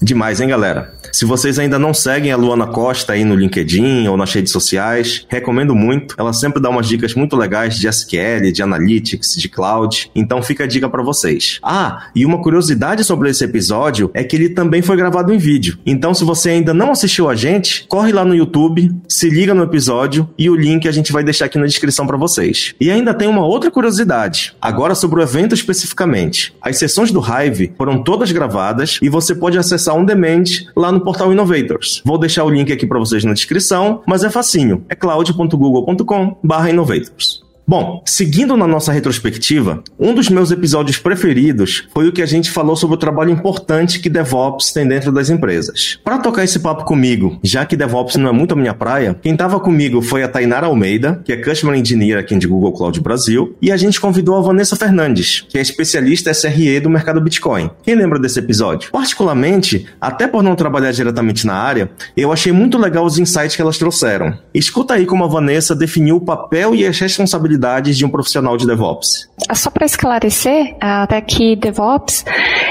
Demais, 0.00 0.40
hein, 0.40 0.48
galera? 0.48 0.92
Se 1.16 1.24
vocês 1.24 1.58
ainda 1.58 1.78
não 1.78 1.94
seguem 1.94 2.30
a 2.30 2.36
Luana 2.36 2.66
Costa 2.66 3.14
aí 3.14 3.24
no 3.24 3.34
LinkedIn 3.34 4.06
ou 4.06 4.18
nas 4.18 4.30
redes 4.34 4.52
sociais, 4.52 5.24
recomendo 5.30 5.74
muito. 5.74 6.14
Ela 6.18 6.34
sempre 6.34 6.60
dá 6.60 6.68
umas 6.68 6.86
dicas 6.86 7.14
muito 7.14 7.34
legais 7.34 7.78
de 7.78 7.88
SQL, 7.88 8.52
de 8.52 8.62
Analytics, 8.62 9.34
de 9.34 9.48
Cloud. 9.48 10.10
Então 10.14 10.42
fica 10.42 10.64
a 10.64 10.66
dica 10.66 10.90
para 10.90 11.02
vocês. 11.02 11.58
Ah, 11.62 12.08
e 12.14 12.26
uma 12.26 12.42
curiosidade 12.42 13.02
sobre 13.02 13.30
esse 13.30 13.42
episódio 13.42 14.10
é 14.12 14.22
que 14.22 14.36
ele 14.36 14.50
também 14.50 14.82
foi 14.82 14.94
gravado 14.94 15.32
em 15.32 15.38
vídeo. 15.38 15.78
Então 15.86 16.12
se 16.12 16.22
você 16.22 16.50
ainda 16.50 16.74
não 16.74 16.90
assistiu 16.90 17.30
a 17.30 17.34
gente, 17.34 17.86
corre 17.88 18.12
lá 18.12 18.22
no 18.22 18.34
YouTube, 18.34 18.94
se 19.08 19.30
liga 19.30 19.54
no 19.54 19.62
episódio 19.62 20.28
e 20.36 20.50
o 20.50 20.54
link 20.54 20.86
a 20.86 20.92
gente 20.92 21.14
vai 21.14 21.24
deixar 21.24 21.46
aqui 21.46 21.56
na 21.56 21.64
descrição 21.64 22.06
para 22.06 22.18
vocês. 22.18 22.74
E 22.78 22.90
ainda 22.90 23.14
tem 23.14 23.26
uma 23.26 23.46
outra 23.46 23.70
curiosidade, 23.70 24.54
agora 24.60 24.94
sobre 24.94 25.20
o 25.20 25.22
evento 25.22 25.54
especificamente. 25.54 26.54
As 26.60 26.76
sessões 26.76 27.10
do 27.10 27.22
Hive 27.22 27.72
foram 27.78 28.04
todas 28.04 28.30
gravadas 28.30 28.98
e 29.00 29.08
você 29.08 29.34
pode 29.34 29.56
acessar 29.56 29.96
on 29.96 30.04
demand 30.04 30.44
lá 30.76 30.92
no 30.92 31.05
portal 31.06 31.32
Innovators. 31.32 32.02
Vou 32.04 32.18
deixar 32.18 32.42
o 32.42 32.50
link 32.50 32.72
aqui 32.72 32.84
para 32.84 32.98
vocês 32.98 33.22
na 33.22 33.32
descrição, 33.32 34.02
mas 34.06 34.24
é 34.24 34.30
facinho. 34.30 34.84
É 34.88 34.96
cloud.google.com/innovators. 34.96 37.45
Bom, 37.68 38.00
seguindo 38.06 38.56
na 38.56 38.64
nossa 38.64 38.92
retrospectiva, 38.92 39.82
um 39.98 40.14
dos 40.14 40.28
meus 40.28 40.52
episódios 40.52 40.98
preferidos 40.98 41.88
foi 41.92 42.06
o 42.06 42.12
que 42.12 42.22
a 42.22 42.26
gente 42.26 42.48
falou 42.48 42.76
sobre 42.76 42.94
o 42.94 42.98
trabalho 42.98 43.32
importante 43.32 43.98
que 43.98 44.08
DevOps 44.08 44.72
tem 44.72 44.86
dentro 44.86 45.10
das 45.10 45.30
empresas. 45.30 45.98
Para 46.04 46.18
tocar 46.18 46.44
esse 46.44 46.60
papo 46.60 46.84
comigo, 46.84 47.40
já 47.42 47.66
que 47.66 47.76
DevOps 47.76 48.14
não 48.14 48.28
é 48.28 48.32
muito 48.32 48.52
a 48.52 48.56
minha 48.56 48.72
praia, 48.72 49.18
quem 49.20 49.32
estava 49.32 49.58
comigo 49.58 50.00
foi 50.00 50.22
a 50.22 50.28
Tainara 50.28 50.68
Almeida, 50.68 51.20
que 51.24 51.32
é 51.32 51.36
Customer 51.36 51.76
Engineer 51.76 52.20
aqui 52.20 52.36
de 52.36 52.46
Google 52.46 52.72
Cloud 52.72 53.00
Brasil, 53.00 53.56
e 53.60 53.72
a 53.72 53.76
gente 53.76 54.00
convidou 54.00 54.36
a 54.36 54.42
Vanessa 54.42 54.76
Fernandes, 54.76 55.44
que 55.48 55.58
é 55.58 55.60
especialista 55.60 56.32
SRE 56.32 56.78
do 56.78 56.88
mercado 56.88 57.20
Bitcoin. 57.20 57.68
Quem 57.82 57.96
lembra 57.96 58.20
desse 58.20 58.38
episódio? 58.38 58.92
Particularmente, 58.92 59.86
até 60.00 60.28
por 60.28 60.40
não 60.40 60.54
trabalhar 60.54 60.92
diretamente 60.92 61.44
na 61.44 61.54
área, 61.54 61.90
eu 62.16 62.30
achei 62.30 62.52
muito 62.52 62.78
legal 62.78 63.04
os 63.04 63.18
insights 63.18 63.56
que 63.56 63.62
elas 63.62 63.76
trouxeram. 63.76 64.38
Escuta 64.54 64.94
aí 64.94 65.04
como 65.04 65.24
a 65.24 65.26
Vanessa 65.26 65.74
definiu 65.74 66.18
o 66.18 66.20
papel 66.20 66.72
e 66.72 66.86
as 66.86 66.96
responsabilidades 67.00 67.55
habilidades 67.56 67.96
de 67.96 68.04
um 68.04 68.08
profissional 68.08 68.56
de 68.56 68.66
DevOps? 68.66 69.28
Só 69.54 69.70
para 69.70 69.86
esclarecer, 69.86 70.76
até 70.80 71.20
que 71.20 71.56
DevOps 71.56 72.24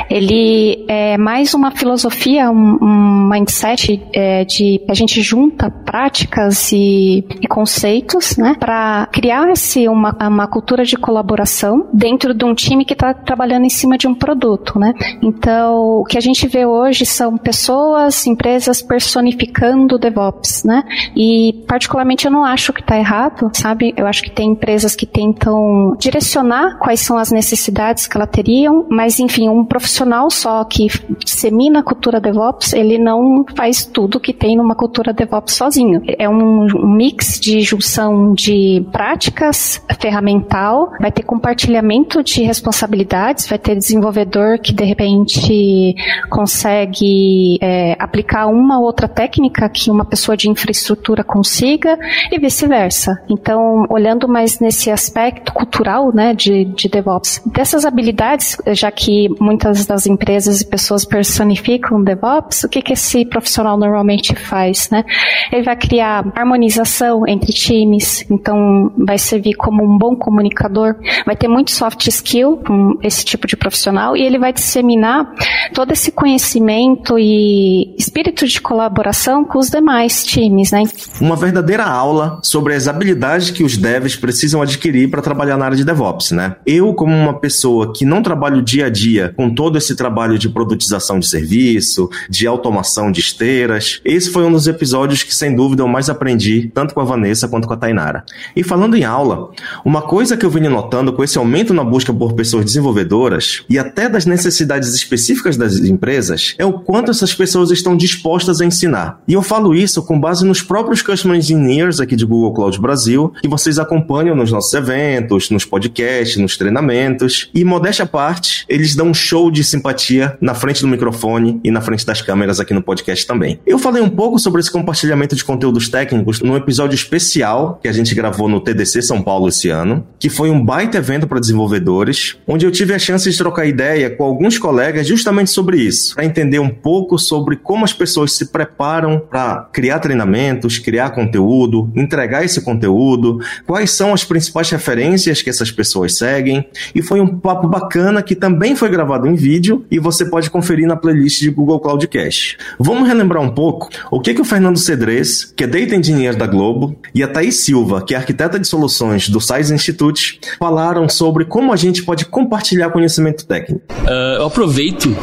ele 0.09 0.85
é 0.87 1.17
mais 1.17 1.53
uma 1.53 1.71
filosofia, 1.71 2.49
um, 2.51 2.77
um 2.81 3.29
mindset 3.29 4.01
é, 4.13 4.45
de 4.45 4.81
a 4.87 4.93
gente 4.93 5.21
junta 5.21 5.69
práticas 5.69 6.71
e, 6.71 7.23
e 7.41 7.47
conceitos, 7.47 8.37
né, 8.37 8.55
para 8.59 9.07
criar-se 9.11 9.87
uma, 9.87 10.15
uma 10.27 10.47
cultura 10.47 10.83
de 10.83 10.95
colaboração 10.95 11.87
dentro 11.93 12.33
de 12.33 12.45
um 12.45 12.53
time 12.53 12.85
que 12.85 12.93
está 12.93 13.13
trabalhando 13.13 13.65
em 13.65 13.69
cima 13.69 13.97
de 13.97 14.07
um 14.07 14.13
produto, 14.13 14.77
né. 14.77 14.93
Então, 15.21 16.01
o 16.01 16.03
que 16.03 16.17
a 16.17 16.21
gente 16.21 16.47
vê 16.47 16.65
hoje 16.65 17.05
são 17.05 17.37
pessoas, 17.37 18.27
empresas 18.27 18.81
personificando 18.81 19.97
DevOps, 19.97 20.63
né, 20.63 20.83
e 21.15 21.63
particularmente 21.67 22.25
eu 22.25 22.31
não 22.31 22.43
acho 22.43 22.73
que 22.73 22.81
está 22.81 22.97
errado, 22.97 23.49
sabe? 23.53 23.93
Eu 23.95 24.05
acho 24.07 24.21
que 24.21 24.31
tem 24.31 24.51
empresas 24.51 24.74
empresas 24.75 24.95
que 24.95 25.05
tentam 25.05 25.95
direcionar 25.97 26.77
quais 26.79 26.99
são 26.99 27.17
as 27.17 27.31
necessidades 27.31 28.07
que 28.07 28.17
ela 28.17 28.27
teriam, 28.27 28.85
mas 28.89 29.19
enfim, 29.19 29.47
um 29.47 29.63
profissional 29.63 30.29
só 30.29 30.63
que 30.65 30.87
dissemina 31.23 31.79
a 31.79 31.83
cultura 31.83 32.19
DevOps, 32.19 32.73
ele 32.73 32.97
não 32.97 33.45
faz 33.55 33.85
tudo 33.85 34.19
que 34.19 34.33
tem 34.33 34.57
numa 34.57 34.75
cultura 34.75 35.13
DevOps 35.13 35.53
sozinho. 35.53 36.01
É 36.19 36.27
um, 36.27 36.67
mix 36.95 37.39
de 37.39 37.61
junção 37.61 38.33
de 38.33 38.85
práticas, 38.91 39.81
ferramental, 39.99 40.91
vai 40.99 41.11
ter 41.11 41.23
compartilhamento 41.23 42.21
de 42.21 42.43
responsabilidades, 42.43 43.47
vai 43.47 43.57
ter 43.57 43.75
desenvolvedor 43.75 44.59
que 44.59 44.73
de 44.73 44.83
repente 44.83 45.95
consegue 46.29 47.57
é, 47.61 47.95
aplicar 47.97 48.47
uma 48.47 48.77
ou 48.77 48.85
outra 48.85 49.07
técnica 49.07 49.69
que 49.69 49.89
uma 49.89 50.03
pessoa 50.03 50.35
de 50.35 50.49
infraestrutura 50.49 51.23
consiga 51.23 51.97
e 52.29 52.37
vice-versa. 52.37 53.23
Então, 53.29 53.85
olhando 53.89 54.27
mais 54.27 54.59
nesse 54.65 54.89
aspecto 54.89 55.53
cultural, 55.53 56.11
né, 56.11 56.33
de, 56.33 56.65
de 56.65 56.89
DevOps. 56.89 57.39
Dessas 57.45 57.85
habilidades, 57.85 58.57
já 58.73 58.91
que 58.91 59.29
muitas 59.39 59.85
das 59.85 60.07
empresas 60.07 60.61
e 60.61 60.65
pessoas 60.65 61.05
personificam 61.05 62.03
DevOps, 62.03 62.63
o 62.63 62.69
que, 62.69 62.81
que 62.81 62.93
esse 62.93 63.25
profissional 63.25 63.77
normalmente 63.77 64.35
faz, 64.35 64.89
né? 64.89 65.05
Ele 65.51 65.61
vai 65.61 65.75
criar 65.75 66.25
harmonização 66.35 67.27
entre 67.27 67.53
times, 67.53 68.25
então 68.29 68.91
vai 68.97 69.19
servir 69.19 69.53
como 69.53 69.83
um 69.83 69.97
bom 69.99 70.15
comunicador, 70.15 70.95
vai 71.25 71.35
ter 71.35 71.47
muito 71.47 71.69
soft 71.69 72.07
skill 72.07 72.57
com 72.65 72.97
esse 73.03 73.23
tipo 73.23 73.45
de 73.45 73.55
profissional 73.55 74.17
e 74.17 74.23
ele 74.23 74.39
vai 74.39 74.51
disseminar 74.51 75.31
todo 75.73 75.91
esse 75.91 76.11
conhecimento 76.11 77.19
e 77.19 77.93
espírito 77.97 78.47
de 78.47 78.59
colaboração 78.59 79.45
com 79.45 79.59
os 79.59 79.69
demais 79.69 80.23
times, 80.23 80.71
né? 80.71 80.83
Uma 81.21 81.35
verdadeira 81.35 81.83
aula 81.83 82.39
sobre 82.41 82.73
as 82.73 82.87
habilidades 82.87 83.51
que 83.51 83.63
os 83.63 83.77
devs 83.77 84.15
precisam 84.15 84.54
adquirir 84.61 85.09
para 85.09 85.21
trabalhar 85.21 85.57
na 85.57 85.65
área 85.65 85.77
de 85.77 85.83
DevOps, 85.83 86.31
né? 86.31 86.55
Eu, 86.65 86.93
como 86.93 87.15
uma 87.15 87.39
pessoa 87.39 87.93
que 87.93 88.05
não 88.05 88.21
trabalho 88.21 88.61
dia 88.61 88.87
a 88.87 88.89
dia 88.89 89.33
com 89.35 89.53
todo 89.53 89.77
esse 89.77 89.95
trabalho 89.95 90.37
de 90.37 90.49
produtização 90.49 91.19
de 91.19 91.27
serviço, 91.27 92.09
de 92.29 92.47
automação 92.47 93.11
de 93.11 93.19
esteiras, 93.19 94.01
esse 94.03 94.29
foi 94.29 94.43
um 94.43 94.51
dos 94.51 94.67
episódios 94.67 95.23
que, 95.23 95.33
sem 95.33 95.55
dúvida, 95.55 95.83
eu 95.83 95.87
mais 95.87 96.09
aprendi, 96.09 96.71
tanto 96.73 96.93
com 96.93 97.01
a 97.01 97.05
Vanessa 97.05 97.47
quanto 97.47 97.67
com 97.67 97.73
a 97.73 97.77
Tainara. 97.77 98.23
E 98.55 98.63
falando 98.63 98.95
em 98.95 99.03
aula, 99.03 99.51
uma 99.83 100.01
coisa 100.01 100.37
que 100.37 100.45
eu 100.45 100.49
venho 100.49 100.69
notando 100.69 101.13
com 101.13 101.23
esse 101.23 101.37
aumento 101.37 101.73
na 101.73 101.83
busca 101.83 102.13
por 102.13 102.33
pessoas 102.33 102.65
desenvolvedoras 102.65 103.63
e 103.69 103.77
até 103.77 104.09
das 104.09 104.25
necessidades 104.25 104.93
específicas 104.93 105.57
das 105.57 105.77
empresas 105.77 106.55
é 106.57 106.65
o 106.65 106.73
quanto 106.73 107.11
essas 107.11 107.33
pessoas 107.33 107.71
estão 107.71 107.95
dispostas 107.95 108.61
a 108.61 108.65
ensinar. 108.65 109.19
E 109.27 109.33
eu 109.33 109.41
falo 109.41 109.73
isso 109.73 110.03
com 110.03 110.19
base 110.19 110.45
nos 110.45 110.61
próprios 110.61 111.01
Customer 111.01 111.37
Engineers 111.37 111.99
aqui 111.99 112.15
de 112.15 112.25
Google 112.25 112.53
Cloud 112.53 112.79
Brasil, 112.79 113.33
que 113.41 113.47
vocês 113.47 113.79
acompanham 113.79 114.35
nos 114.45 114.51
nossos 114.51 114.73
eventos, 114.73 115.49
nos 115.49 115.65
podcasts, 115.65 116.37
nos 116.37 116.55
treinamentos. 116.55 117.49
E, 117.53 117.63
modéstia 117.63 118.03
à 118.03 118.07
parte, 118.07 118.63
eles 118.69 118.95
dão 118.95 119.07
um 119.07 119.13
show 119.13 119.49
de 119.49 119.63
simpatia 119.63 120.37
na 120.39 120.53
frente 120.53 120.81
do 120.81 120.87
microfone 120.87 121.59
e 121.63 121.71
na 121.71 121.81
frente 121.81 122.05
das 122.05 122.21
câmeras 122.21 122.59
aqui 122.59 122.73
no 122.73 122.81
podcast 122.81 123.25
também. 123.25 123.59
Eu 123.65 123.79
falei 123.79 124.03
um 124.03 124.09
pouco 124.09 124.37
sobre 124.37 124.61
esse 124.61 124.71
compartilhamento 124.71 125.35
de 125.35 125.43
conteúdos 125.43 125.89
técnicos 125.89 126.41
num 126.41 126.55
episódio 126.55 126.95
especial 126.95 127.79
que 127.81 127.87
a 127.87 127.91
gente 127.91 128.13
gravou 128.13 128.47
no 128.47 128.61
TDC 128.61 129.01
São 129.01 129.21
Paulo 129.21 129.49
esse 129.49 129.69
ano, 129.69 130.05
que 130.19 130.29
foi 130.29 130.51
um 130.51 130.63
baita 130.63 130.97
evento 130.97 131.27
para 131.27 131.39
desenvolvedores, 131.39 132.37
onde 132.47 132.65
eu 132.65 132.71
tive 132.71 132.93
a 132.93 132.99
chance 132.99 133.29
de 133.29 133.37
trocar 133.37 133.65
ideia 133.65 134.11
com 134.11 134.23
alguns 134.23 134.59
colegas 134.59 135.07
justamente 135.07 135.49
sobre 135.49 135.77
isso, 135.77 136.13
para 136.13 136.25
entender 136.25 136.59
um 136.59 136.69
pouco 136.69 137.17
sobre 137.17 137.55
como 137.55 137.83
as 137.83 137.93
pessoas 137.93 138.33
se 138.33 138.47
preparam 138.47 139.19
para 139.19 139.67
criar 139.73 139.99
treinamentos, 139.99 140.77
criar 140.77 141.09
conteúdo, 141.11 141.91
entregar 141.95 142.45
esse 142.45 142.61
conteúdo, 142.61 143.39
quais 143.65 143.89
são 143.89 144.13
as 144.13 144.23
principais 144.35 144.69
referências 144.69 145.41
que 145.41 145.49
essas 145.49 145.71
pessoas 145.71 146.17
seguem, 146.17 146.67
e 146.93 147.01
foi 147.01 147.21
um 147.21 147.39
papo 147.39 147.69
bacana 147.69 148.21
que 148.21 148.35
também 148.35 148.75
foi 148.75 148.89
gravado 148.89 149.25
em 149.27 149.33
vídeo 149.33 149.85
e 149.89 149.97
você 149.97 150.25
pode 150.25 150.49
conferir 150.49 150.85
na 150.85 150.97
playlist 150.97 151.39
de 151.39 151.49
Google 151.49 151.79
Cloudcast. 151.79 152.57
Vamos 152.77 153.07
relembrar 153.07 153.41
um 153.41 153.49
pouco 153.49 153.87
o 154.11 154.19
que, 154.19 154.33
que 154.33 154.41
o 154.41 154.43
Fernando 154.43 154.77
Cedrez, 154.77 155.45
que 155.55 155.63
é 155.63 155.67
Data 155.67 155.95
Engineer 155.95 156.35
da 156.35 156.45
Globo, 156.45 156.97
e 157.13 157.23
a 157.23 157.29
Thaís 157.29 157.61
Silva, 157.61 158.03
que 158.05 158.13
é 158.13 158.17
arquiteta 158.17 158.59
de 158.59 158.67
soluções 158.67 159.29
do 159.29 159.39
Science 159.39 159.73
Institute, 159.73 160.37
falaram 160.59 161.07
sobre 161.07 161.45
como 161.45 161.71
a 161.71 161.77
gente 161.77 162.03
pode 162.03 162.25
compartilhar 162.25 162.89
conhecimento 162.89 163.45
técnico. 163.45 163.81
Uh, 164.03 164.39
eu 164.39 164.47
aproveito 164.47 165.15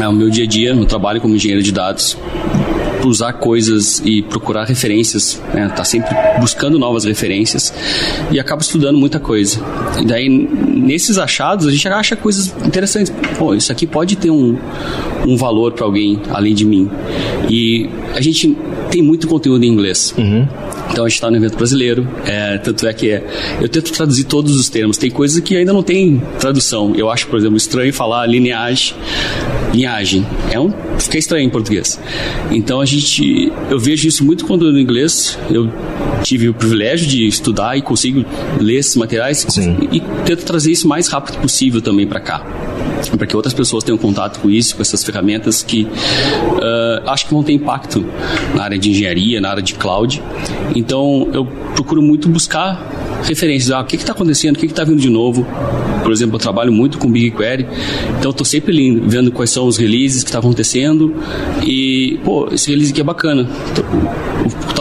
é, 0.00 0.08
o 0.08 0.12
meu 0.12 0.30
dia 0.30 0.42
a 0.42 0.48
dia 0.48 0.74
no 0.74 0.84
trabalho 0.84 1.20
como 1.20 1.36
engenheiro 1.36 1.62
de 1.62 1.70
dados 1.70 2.18
usar 3.04 3.32
coisas 3.34 4.00
e 4.04 4.22
procurar 4.22 4.64
referências, 4.64 5.40
né? 5.52 5.68
Tá 5.68 5.84
sempre 5.84 6.14
buscando 6.40 6.78
novas 6.78 7.04
referências 7.04 7.72
e 8.30 8.38
acaba 8.38 8.62
estudando 8.62 8.98
muita 8.98 9.18
coisa. 9.18 9.60
E 10.00 10.04
daí, 10.04 10.28
nesses 10.28 11.18
achados, 11.18 11.66
a 11.66 11.70
gente 11.70 11.86
acha 11.88 12.16
coisas 12.16 12.54
interessantes. 12.64 13.12
Pô, 13.38 13.54
isso 13.54 13.70
aqui 13.72 13.86
pode 13.86 14.16
ter 14.16 14.30
um, 14.30 14.58
um 15.26 15.36
valor 15.36 15.72
para 15.72 15.84
alguém 15.84 16.20
além 16.30 16.54
de 16.54 16.64
mim. 16.64 16.90
E 17.48 17.88
a 18.14 18.20
gente 18.20 18.56
tem 18.90 19.02
muito 19.02 19.26
conteúdo 19.26 19.64
em 19.64 19.68
inglês. 19.68 20.14
Uhum. 20.16 20.46
Então 20.92 21.06
a 21.06 21.08
gente 21.08 21.16
está 21.16 21.30
no 21.30 21.36
evento 21.38 21.56
brasileiro, 21.56 22.06
é, 22.26 22.58
tanto 22.58 22.86
é 22.86 22.92
que 22.92 23.10
é, 23.10 23.24
eu 23.60 23.68
tento 23.68 23.90
traduzir 23.92 24.24
todos 24.24 24.54
os 24.54 24.68
termos. 24.68 24.98
Tem 24.98 25.10
coisas 25.10 25.40
que 25.40 25.56
ainda 25.56 25.72
não 25.72 25.82
tem 25.82 26.22
tradução. 26.38 26.94
Eu 26.94 27.10
acho, 27.10 27.26
por 27.28 27.38
exemplo, 27.38 27.56
estranho 27.56 27.92
falar 27.94 28.26
lineagem. 28.26 28.94
Linhagem. 29.72 30.26
É 30.50 30.60
um, 30.60 30.70
fica 30.98 31.16
estranho 31.16 31.46
em 31.46 31.50
português. 31.50 31.98
Então 32.50 32.78
a 32.80 32.84
gente, 32.84 33.50
eu 33.70 33.78
vejo 33.78 34.06
isso 34.06 34.22
muito 34.22 34.44
quando 34.44 34.70
no 34.70 34.78
inglês 34.78 35.38
eu 35.50 35.72
tive 36.22 36.50
o 36.50 36.54
privilégio 36.54 37.06
de 37.06 37.26
estudar 37.26 37.76
e 37.76 37.82
consigo 37.82 38.24
ler 38.60 38.76
esses 38.76 38.94
materiais 38.94 39.46
e, 39.56 39.96
e 39.96 40.00
tento 40.26 40.44
trazer 40.44 40.72
isso 40.72 40.86
o 40.86 40.88
mais 40.90 41.08
rápido 41.08 41.38
possível 41.38 41.80
também 41.80 42.06
para 42.06 42.20
cá 42.20 42.44
para 43.10 43.26
que 43.26 43.36
outras 43.36 43.54
pessoas 43.54 43.82
tenham 43.82 43.98
contato 43.98 44.40
com 44.40 44.50
isso, 44.50 44.76
com 44.76 44.82
essas 44.82 45.02
ferramentas 45.02 45.62
que 45.62 45.82
uh, 45.82 46.91
acho 47.06 47.26
que 47.26 47.34
vão 47.34 47.42
ter 47.42 47.52
impacto 47.52 48.04
na 48.54 48.64
área 48.64 48.78
de 48.78 48.90
engenharia, 48.90 49.40
na 49.40 49.50
área 49.50 49.62
de 49.62 49.74
cloud. 49.74 50.22
Então, 50.74 51.28
eu 51.32 51.44
procuro 51.74 52.02
muito 52.02 52.28
buscar 52.28 52.80
referências. 53.22 53.70
Ah, 53.70 53.80
o 53.80 53.84
que 53.84 53.96
está 53.96 54.12
acontecendo? 54.12 54.56
O 54.56 54.58
que 54.58 54.66
está 54.66 54.84
vindo 54.84 55.00
de 55.00 55.10
novo? 55.10 55.46
Por 56.02 56.12
exemplo, 56.12 56.36
eu 56.36 56.40
trabalho 56.40 56.72
muito 56.72 56.98
com 56.98 57.10
BigQuery, 57.10 57.66
então 58.18 58.32
estou 58.32 58.44
sempre 58.44 59.00
vendo 59.00 59.30
quais 59.30 59.50
são 59.50 59.66
os 59.66 59.76
releases 59.76 60.22
que 60.24 60.28
estão 60.28 60.40
tá 60.40 60.46
acontecendo 60.46 61.14
e, 61.64 62.18
pô, 62.24 62.48
esse 62.52 62.70
release 62.70 62.90
aqui 62.90 63.00
é 63.00 63.04
bacana. 63.04 63.48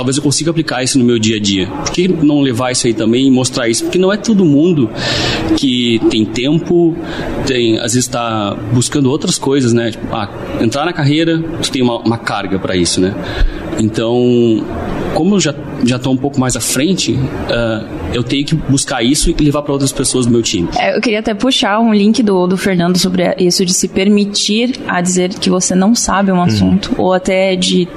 Talvez 0.02 0.18
eu 0.18 0.24
consiga 0.24 0.50
aplicar 0.50 0.82
isso 0.82 0.98
no 0.98 1.06
meu 1.06 1.20
dia 1.20 1.38
a 1.38 1.40
dia. 1.40 1.68
Por 1.68 1.92
que 1.92 2.08
não 2.08 2.42
levar 2.42 2.72
isso 2.72 2.88
aí 2.88 2.94
também 2.94 3.28
e 3.28 3.30
mostrar 3.30 3.70
isso? 3.70 3.84
Porque 3.84 4.00
não 4.00 4.12
é 4.12 4.18
todo 4.18 4.44
mundo 4.44 4.90
que 5.56 6.02
tem 6.10 6.26
tempo, 6.26 6.96
tem, 7.46 7.76
às 7.78 7.94
vezes 7.94 8.08
está 8.08 8.58
buscando 8.74 9.12
outras 9.12 9.38
coisas, 9.38 9.74
né? 9.74 9.92
Tipo, 9.92 10.08
ah, 10.12 10.28
entrar 10.60 10.86
na 10.86 10.92
carreira, 10.92 11.40
tu 11.62 11.72
tem 11.72 11.84
uma, 11.84 12.00
uma 12.00 12.18
carga 12.18 12.58
para 12.58 12.76
isso, 12.76 13.00
né? 13.00 13.14
Então, 13.78 14.66
como 15.14 15.36
eu 15.36 15.40
já 15.40 15.54
já 15.84 15.96
estou 15.96 16.14
um 16.14 16.18
pouco 16.18 16.40
mais 16.40 16.56
à 16.56 16.60
frente, 16.60 17.14
uh, 17.14 17.88
eu 18.14 18.24
tenho 18.24 18.46
que 18.46 18.56
buscar 18.56 19.04
isso 19.04 19.32
e 19.32 19.44
levar 19.44 19.62
para 19.64 19.74
outras 19.74 19.92
pessoas 19.92 20.26
do 20.26 20.32
meu 20.32 20.42
time. 20.42 20.70
É, 20.78 20.96
eu 20.96 21.02
queria 21.02 21.20
até 21.20 21.34
puxar 21.34 21.80
um 21.80 21.94
link 21.94 22.22
do, 22.22 22.46
do 22.46 22.58
Fernando 22.58 22.98
sobre 22.98 23.36
isso 23.40 23.66
de 23.66 23.74
se 23.74 23.88
permitir 23.88 24.80
a 24.88 25.02
dizer 25.02 25.30
que 25.30 25.50
você 25.50 25.74
não 25.74 25.96
sabe 25.96 26.32
um 26.32 26.36
uhum. 26.36 26.44
assunto, 26.44 26.94
ou 26.98 27.14
até 27.14 27.56
de 27.56 27.88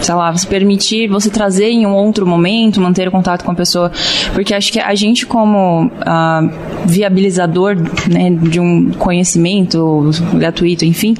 sei 0.00 0.14
lá, 0.14 0.34
se 0.34 0.46
permitir 0.46 1.08
você 1.08 1.30
trazer 1.30 1.70
em 1.70 1.86
um 1.86 1.94
outro 1.94 2.26
momento, 2.26 2.80
manter 2.80 3.08
o 3.08 3.10
contato 3.10 3.44
com 3.44 3.50
a 3.50 3.54
pessoa, 3.54 3.90
porque 4.32 4.54
acho 4.54 4.72
que 4.72 4.80
a 4.80 4.94
gente 4.94 5.26
como 5.26 5.86
uh, 5.86 6.50
viabilizador 6.84 7.76
né, 8.08 8.30
de 8.30 8.60
um 8.60 8.90
conhecimento 8.92 10.10
gratuito, 10.34 10.84
enfim, 10.84 11.14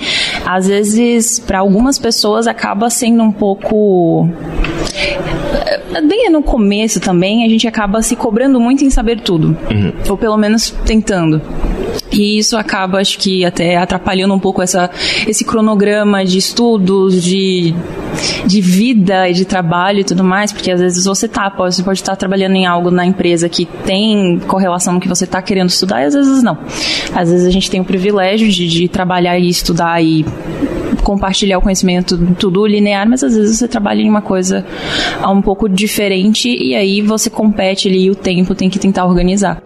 às 0.46 0.68
vezes 0.68 1.38
para 1.38 1.58
algumas 1.58 1.98
pessoas 1.98 2.46
acaba 2.46 2.90
sendo 2.90 3.22
um 3.22 3.32
pouco 3.32 4.28
bem 6.06 6.30
no 6.30 6.42
começo 6.42 7.00
também, 7.00 7.44
a 7.44 7.48
gente 7.48 7.66
acaba 7.66 8.02
se 8.02 8.14
cobrando 8.16 8.60
muito 8.60 8.84
em 8.84 8.90
saber 8.90 9.20
tudo. 9.20 9.56
Uhum. 9.70 9.92
Ou 10.08 10.16
pelo 10.16 10.36
menos 10.36 10.70
tentando. 10.84 11.40
E 12.10 12.38
isso 12.38 12.56
acaba, 12.56 13.00
acho 13.00 13.18
que, 13.18 13.44
até 13.44 13.76
atrapalhando 13.76 14.32
um 14.34 14.38
pouco 14.38 14.62
essa, 14.62 14.90
esse 15.26 15.44
cronograma 15.44 16.24
de 16.24 16.38
estudos, 16.38 17.22
de, 17.22 17.74
de 18.46 18.60
vida 18.60 19.28
e 19.28 19.32
de 19.34 19.44
trabalho 19.44 20.00
e 20.00 20.04
tudo 20.04 20.24
mais, 20.24 20.52
porque 20.52 20.70
às 20.70 20.80
vezes 20.80 21.04
você 21.04 21.28
tá, 21.28 21.50
pode, 21.50 21.74
você 21.74 21.82
pode 21.82 22.00
estar 22.00 22.16
trabalhando 22.16 22.56
em 22.56 22.66
algo 22.66 22.90
na 22.90 23.04
empresa 23.04 23.48
que 23.48 23.66
tem 23.66 24.40
correlação 24.46 24.94
com 24.94 24.98
o 24.98 25.02
que 25.02 25.08
você 25.08 25.24
está 25.24 25.42
querendo 25.42 25.68
estudar 25.68 26.02
e 26.02 26.06
às 26.06 26.14
vezes 26.14 26.42
não. 26.42 26.58
Às 27.14 27.30
vezes 27.30 27.46
a 27.46 27.50
gente 27.50 27.70
tem 27.70 27.80
o 27.80 27.84
privilégio 27.84 28.48
de, 28.48 28.66
de 28.66 28.88
trabalhar 28.88 29.38
e 29.38 29.48
estudar 29.48 30.02
e 30.02 30.24
compartilhar 31.02 31.58
o 31.58 31.62
conhecimento 31.62 32.18
tudo 32.38 32.66
linear, 32.66 33.08
mas 33.08 33.22
às 33.22 33.34
vezes 33.34 33.58
você 33.58 33.68
trabalha 33.68 34.02
em 34.02 34.08
uma 34.08 34.22
coisa 34.22 34.64
um 35.26 35.40
pouco 35.40 35.68
diferente 35.68 36.48
e 36.48 36.74
aí 36.74 37.00
você 37.00 37.30
compete 37.30 37.88
ali 37.88 38.04
e 38.04 38.10
o 38.10 38.14
tempo 38.14 38.54
tem 38.54 38.68
que 38.68 38.78
tentar 38.78 39.04
organizar. 39.04 39.62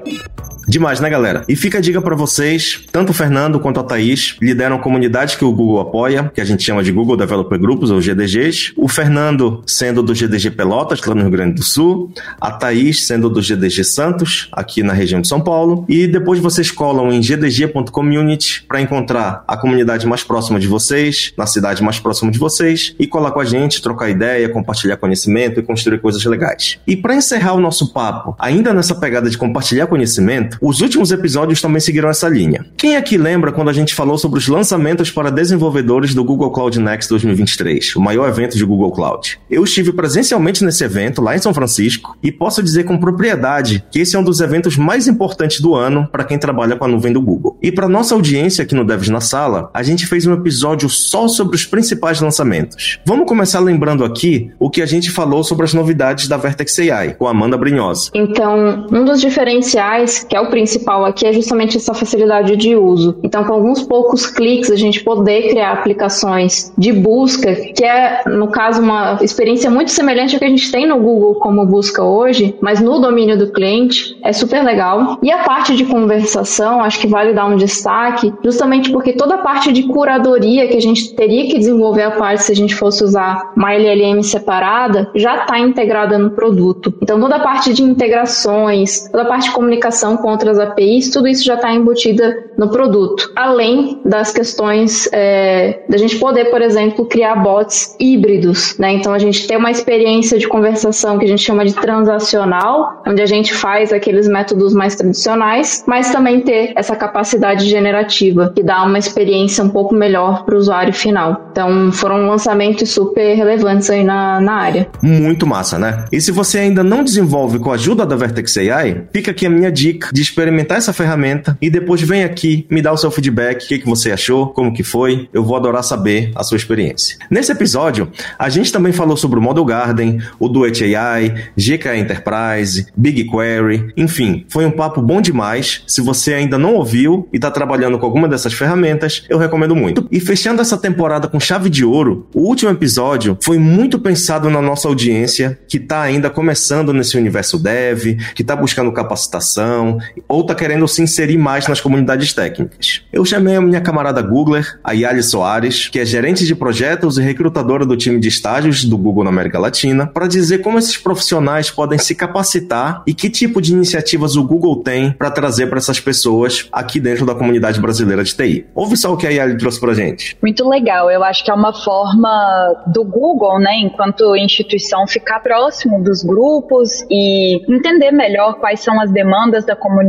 Demais, 0.66 1.00
né, 1.00 1.10
galera? 1.10 1.44
E 1.48 1.56
fica 1.56 1.78
a 1.78 1.80
dica 1.80 2.00
para 2.00 2.14
vocês, 2.14 2.84
tanto 2.90 3.10
o 3.10 3.12
Fernando 3.12 3.58
quanto 3.58 3.80
a 3.80 3.82
Thaís 3.82 4.36
lideram 4.40 4.78
comunidades 4.78 5.34
que 5.34 5.44
o 5.44 5.52
Google 5.52 5.80
apoia, 5.80 6.30
que 6.34 6.40
a 6.40 6.44
gente 6.44 6.62
chama 6.62 6.82
de 6.82 6.92
Google 6.92 7.16
Developer 7.16 7.58
Groups, 7.58 7.90
ou 7.90 8.00
GDGs. 8.00 8.72
O 8.76 8.88
Fernando 8.88 9.62
sendo 9.66 10.02
do 10.02 10.14
GDG 10.14 10.50
Pelotas, 10.50 11.00
lá 11.04 11.14
no 11.14 11.22
Rio 11.22 11.30
Grande 11.30 11.54
do 11.54 11.62
Sul. 11.62 12.12
A 12.40 12.50
Thaís 12.50 13.06
sendo 13.06 13.28
do 13.28 13.40
GDG 13.40 13.84
Santos, 13.84 14.48
aqui 14.52 14.82
na 14.82 14.92
região 14.92 15.20
de 15.20 15.28
São 15.28 15.40
Paulo. 15.40 15.84
E 15.88 16.06
depois 16.06 16.38
vocês 16.38 16.70
colam 16.70 17.12
em 17.12 17.20
gdg.community 17.20 18.64
para 18.68 18.80
encontrar 18.80 19.44
a 19.46 19.56
comunidade 19.56 20.06
mais 20.06 20.22
próxima 20.22 20.60
de 20.60 20.66
vocês, 20.66 21.32
na 21.36 21.46
cidade 21.46 21.82
mais 21.82 21.98
próxima 21.98 22.30
de 22.30 22.38
vocês, 22.38 22.94
e 22.98 23.06
colar 23.06 23.32
com 23.32 23.40
a 23.40 23.44
gente, 23.44 23.82
trocar 23.82 24.08
ideia, 24.08 24.48
compartilhar 24.48 24.96
conhecimento 24.96 25.60
e 25.60 25.62
construir 25.62 25.98
coisas 26.00 26.24
legais. 26.24 26.78
E 26.86 26.96
para 26.96 27.14
encerrar 27.14 27.54
o 27.54 27.60
nosso 27.60 27.92
papo, 27.92 28.34
ainda 28.38 28.72
nessa 28.72 28.94
pegada 28.94 29.28
de 29.28 29.36
compartilhar 29.36 29.86
conhecimento, 29.86 30.51
os 30.60 30.80
últimos 30.80 31.10
episódios 31.12 31.60
também 31.60 31.80
seguiram 31.80 32.08
essa 32.08 32.28
linha. 32.28 32.66
Quem 32.76 32.96
aqui 32.96 33.16
lembra 33.16 33.52
quando 33.52 33.68
a 33.68 33.72
gente 33.72 33.94
falou 33.94 34.18
sobre 34.18 34.38
os 34.38 34.48
lançamentos 34.48 35.10
para 35.10 35.30
desenvolvedores 35.30 36.14
do 36.14 36.24
Google 36.24 36.50
Cloud 36.50 36.78
Next 36.78 37.08
2023, 37.08 37.96
o 37.96 38.00
maior 38.00 38.28
evento 38.28 38.56
de 38.56 38.64
Google 38.64 38.92
Cloud? 38.92 39.38
Eu 39.50 39.64
estive 39.64 39.92
presencialmente 39.92 40.64
nesse 40.64 40.84
evento 40.84 41.22
lá 41.22 41.34
em 41.34 41.38
São 41.38 41.54
Francisco 41.54 42.16
e 42.22 42.30
posso 42.30 42.62
dizer 42.62 42.84
com 42.84 42.98
propriedade 42.98 43.84
que 43.90 44.00
esse 44.00 44.16
é 44.16 44.18
um 44.18 44.24
dos 44.24 44.40
eventos 44.40 44.76
mais 44.76 45.06
importantes 45.06 45.60
do 45.60 45.74
ano 45.74 46.08
para 46.10 46.24
quem 46.24 46.38
trabalha 46.38 46.76
com 46.76 46.84
a 46.84 46.88
nuvem 46.88 47.12
do 47.12 47.20
Google. 47.20 47.58
E 47.62 47.70
para 47.70 47.88
nossa 47.88 48.14
audiência 48.14 48.62
aqui 48.62 48.74
no 48.74 48.84
Devs 48.84 49.08
na 49.08 49.20
Sala, 49.20 49.70
a 49.72 49.82
gente 49.82 50.06
fez 50.06 50.26
um 50.26 50.34
episódio 50.34 50.88
só 50.88 51.28
sobre 51.28 51.56
os 51.56 51.64
principais 51.64 52.20
lançamentos. 52.20 52.98
Vamos 53.06 53.26
começar 53.26 53.60
lembrando 53.60 54.04
aqui 54.04 54.50
o 54.58 54.70
que 54.70 54.82
a 54.82 54.86
gente 54.86 55.10
falou 55.10 55.44
sobre 55.44 55.64
as 55.64 55.74
novidades 55.74 56.28
da 56.28 56.36
Vertex 56.36 56.78
AI, 56.78 57.14
com 57.14 57.26
a 57.26 57.30
Amanda 57.30 57.56
Brinhosa. 57.56 58.10
Então, 58.14 58.86
um 58.90 59.04
dos 59.04 59.20
diferenciais, 59.20 60.24
que 60.24 60.36
é 60.36 60.40
o 60.42 60.46
principal 60.50 61.04
aqui, 61.04 61.26
é 61.26 61.32
justamente 61.32 61.76
essa 61.76 61.94
facilidade 61.94 62.56
de 62.56 62.76
uso. 62.76 63.16
Então, 63.22 63.44
com 63.44 63.52
alguns 63.52 63.82
poucos 63.82 64.26
cliques, 64.26 64.70
a 64.70 64.76
gente 64.76 65.02
poder 65.02 65.48
criar 65.48 65.72
aplicações 65.72 66.72
de 66.76 66.92
busca, 66.92 67.54
que 67.54 67.84
é, 67.84 68.22
no 68.26 68.48
caso, 68.48 68.82
uma 68.82 69.18
experiência 69.22 69.70
muito 69.70 69.90
semelhante 69.90 70.34
ao 70.34 70.38
que 70.38 70.44
a 70.44 70.50
gente 70.50 70.70
tem 70.70 70.86
no 70.86 70.98
Google 70.98 71.36
como 71.36 71.64
busca 71.66 72.02
hoje, 72.02 72.54
mas 72.60 72.80
no 72.80 73.00
domínio 73.00 73.38
do 73.38 73.52
cliente, 73.52 74.16
é 74.22 74.32
super 74.32 74.62
legal. 74.62 75.18
E 75.22 75.30
a 75.30 75.38
parte 75.38 75.76
de 75.76 75.84
conversação, 75.84 76.82
acho 76.82 76.98
que 76.98 77.06
vale 77.06 77.32
dar 77.32 77.46
um 77.46 77.56
destaque, 77.56 78.32
justamente 78.44 78.90
porque 78.90 79.12
toda 79.12 79.36
a 79.36 79.38
parte 79.38 79.72
de 79.72 79.84
curadoria 79.84 80.68
que 80.68 80.76
a 80.76 80.80
gente 80.80 81.14
teria 81.14 81.46
que 81.46 81.58
desenvolver 81.58 82.02
a 82.02 82.10
parte 82.12 82.42
se 82.42 82.52
a 82.52 82.56
gente 82.56 82.74
fosse 82.74 83.04
usar 83.04 83.52
uma 83.56 83.72
LLM 83.72 84.22
separada, 84.22 85.10
já 85.14 85.42
está 85.42 85.58
integrada 85.58 86.18
no 86.18 86.30
produto. 86.30 86.92
Então, 87.00 87.20
toda 87.20 87.36
a 87.36 87.40
parte 87.40 87.72
de 87.72 87.82
integrações, 87.82 89.08
toda 89.10 89.24
a 89.24 89.26
parte 89.26 89.44
de 89.44 89.54
comunicação 89.54 90.16
com 90.16 90.31
outras 90.32 90.58
APIs, 90.58 91.10
tudo 91.10 91.28
isso 91.28 91.44
já 91.44 91.54
está 91.54 91.72
embutida 91.72 92.36
no 92.56 92.68
produto. 92.68 93.32
Além 93.36 94.00
das 94.04 94.32
questões 94.32 95.08
é, 95.12 95.82
da 95.88 95.96
gente 95.96 96.16
poder, 96.16 96.46
por 96.46 96.60
exemplo, 96.60 97.06
criar 97.06 97.36
bots 97.36 97.96
híbridos, 97.98 98.76
né? 98.78 98.92
Então, 98.92 99.12
a 99.12 99.18
gente 99.18 99.46
tem 99.46 99.56
uma 99.56 99.70
experiência 99.70 100.38
de 100.38 100.48
conversação 100.48 101.18
que 101.18 101.24
a 101.24 101.28
gente 101.28 101.42
chama 101.42 101.64
de 101.64 101.74
transacional, 101.74 103.02
onde 103.06 103.22
a 103.22 103.26
gente 103.26 103.54
faz 103.54 103.92
aqueles 103.92 104.28
métodos 104.28 104.74
mais 104.74 104.94
tradicionais, 104.96 105.84
mas 105.86 106.10
também 106.10 106.40
ter 106.40 106.72
essa 106.76 106.96
capacidade 106.96 107.68
generativa, 107.68 108.52
que 108.54 108.62
dá 108.62 108.82
uma 108.84 108.98
experiência 108.98 109.62
um 109.62 109.68
pouco 109.68 109.94
melhor 109.94 110.44
para 110.44 110.54
o 110.54 110.58
usuário 110.58 110.92
final. 110.92 111.48
Então, 111.50 111.92
foram 111.92 112.26
lançamentos 112.26 112.90
super 112.90 113.34
relevantes 113.34 113.90
aí 113.90 114.04
na, 114.04 114.40
na 114.40 114.54
área. 114.54 114.88
Muito 115.02 115.46
massa, 115.46 115.78
né? 115.78 116.04
E 116.10 116.20
se 116.20 116.30
você 116.30 116.58
ainda 116.58 116.82
não 116.82 117.04
desenvolve 117.04 117.58
com 117.58 117.70
a 117.70 117.74
ajuda 117.74 118.06
da 118.06 118.16
Vertex 118.16 118.56
AI, 118.56 119.04
fica 119.12 119.30
aqui 119.30 119.46
a 119.46 119.50
minha 119.50 119.70
dica 119.70 120.08
de 120.12 120.21
experimentar 120.22 120.78
essa 120.78 120.92
ferramenta 120.92 121.56
e 121.60 121.70
depois 121.70 122.00
vem 122.02 122.24
aqui 122.24 122.66
me 122.70 122.80
dar 122.80 122.92
o 122.92 122.96
seu 122.96 123.10
feedback, 123.10 123.64
o 123.64 123.68
que, 123.68 123.78
que 123.78 123.86
você 123.86 124.12
achou, 124.12 124.48
como 124.48 124.72
que 124.72 124.82
foi. 124.82 125.28
Eu 125.32 125.44
vou 125.44 125.56
adorar 125.56 125.82
saber 125.82 126.32
a 126.34 126.42
sua 126.42 126.56
experiência. 126.56 127.16
Nesse 127.30 127.52
episódio, 127.52 128.10
a 128.38 128.48
gente 128.48 128.72
também 128.72 128.92
falou 128.92 129.16
sobre 129.16 129.38
o 129.38 129.42
Model 129.42 129.64
Garden, 129.64 130.20
o 130.38 130.48
Duet 130.48 130.94
AI, 130.94 131.34
GK 131.56 131.96
Enterprise, 131.96 132.86
BigQuery, 132.96 133.92
enfim, 133.96 134.44
foi 134.48 134.64
um 134.64 134.70
papo 134.70 135.00
bom 135.02 135.20
demais. 135.20 135.82
Se 135.86 136.00
você 136.00 136.34
ainda 136.34 136.58
não 136.58 136.74
ouviu 136.74 137.28
e 137.32 137.36
está 137.36 137.50
trabalhando 137.50 137.98
com 137.98 138.06
alguma 138.06 138.28
dessas 138.28 138.52
ferramentas, 138.52 139.24
eu 139.28 139.38
recomendo 139.38 139.74
muito. 139.74 140.06
E 140.10 140.20
fechando 140.20 140.62
essa 140.62 140.76
temporada 140.76 141.28
com 141.28 141.40
chave 141.40 141.68
de 141.68 141.84
ouro, 141.84 142.28
o 142.34 142.40
último 142.40 142.70
episódio 142.70 143.36
foi 143.42 143.58
muito 143.58 143.98
pensado 143.98 144.48
na 144.48 144.60
nossa 144.60 144.88
audiência 144.88 145.58
que 145.68 145.76
está 145.76 146.02
ainda 146.02 146.30
começando 146.30 146.92
nesse 146.92 147.16
universo 147.16 147.58
dev, 147.58 148.18
que 148.34 148.42
está 148.42 148.54
buscando 148.54 148.92
capacitação 148.92 149.98
ou 150.28 150.42
está 150.42 150.54
querendo 150.54 150.86
se 150.86 151.02
inserir 151.02 151.38
mais 151.38 151.66
nas 151.68 151.80
comunidades 151.80 152.32
técnicas. 152.32 153.02
Eu 153.12 153.24
chamei 153.24 153.56
a 153.56 153.60
minha 153.60 153.80
camarada 153.80 154.22
Googler, 154.22 154.78
a 154.84 154.92
Yali 154.92 155.22
Soares, 155.22 155.88
que 155.88 155.98
é 155.98 156.04
gerente 156.04 156.46
de 156.46 156.54
projetos 156.54 157.18
e 157.18 157.22
recrutadora 157.22 157.84
do 157.84 157.96
time 157.96 158.20
de 158.20 158.28
estágios 158.28 158.84
do 158.84 158.96
Google 158.96 159.24
na 159.24 159.30
América 159.30 159.58
Latina, 159.58 160.06
para 160.06 160.26
dizer 160.26 160.58
como 160.58 160.78
esses 160.78 160.96
profissionais 160.96 161.70
podem 161.70 161.98
se 161.98 162.14
capacitar 162.14 163.02
e 163.06 163.14
que 163.14 163.30
tipo 163.30 163.60
de 163.60 163.72
iniciativas 163.72 164.36
o 164.36 164.44
Google 164.44 164.82
tem 164.82 165.12
para 165.12 165.30
trazer 165.30 165.66
para 165.66 165.78
essas 165.78 165.98
pessoas 165.98 166.68
aqui 166.72 167.00
dentro 167.00 167.24
da 167.24 167.34
comunidade 167.34 167.80
brasileira 167.80 168.22
de 168.22 168.34
TI. 168.34 168.66
Ouve 168.74 168.96
só 168.96 169.12
o 169.12 169.16
que 169.16 169.26
a 169.26 169.30
Yali 169.30 169.56
trouxe 169.56 169.80
para 169.80 169.94
gente. 169.94 170.36
Muito 170.42 170.68
legal. 170.68 171.10
Eu 171.10 171.24
acho 171.24 171.44
que 171.44 171.50
é 171.50 171.54
uma 171.54 171.72
forma 171.72 172.82
do 172.86 173.04
Google, 173.04 173.58
né, 173.58 173.76
enquanto 173.80 174.36
instituição, 174.36 175.06
ficar 175.06 175.40
próximo 175.40 176.02
dos 176.02 176.22
grupos 176.22 177.04
e 177.10 177.60
entender 177.72 178.10
melhor 178.10 178.54
quais 178.54 178.80
são 178.80 179.00
as 179.00 179.10
demandas 179.10 179.64
da 179.64 179.74
comunidade 179.74 180.01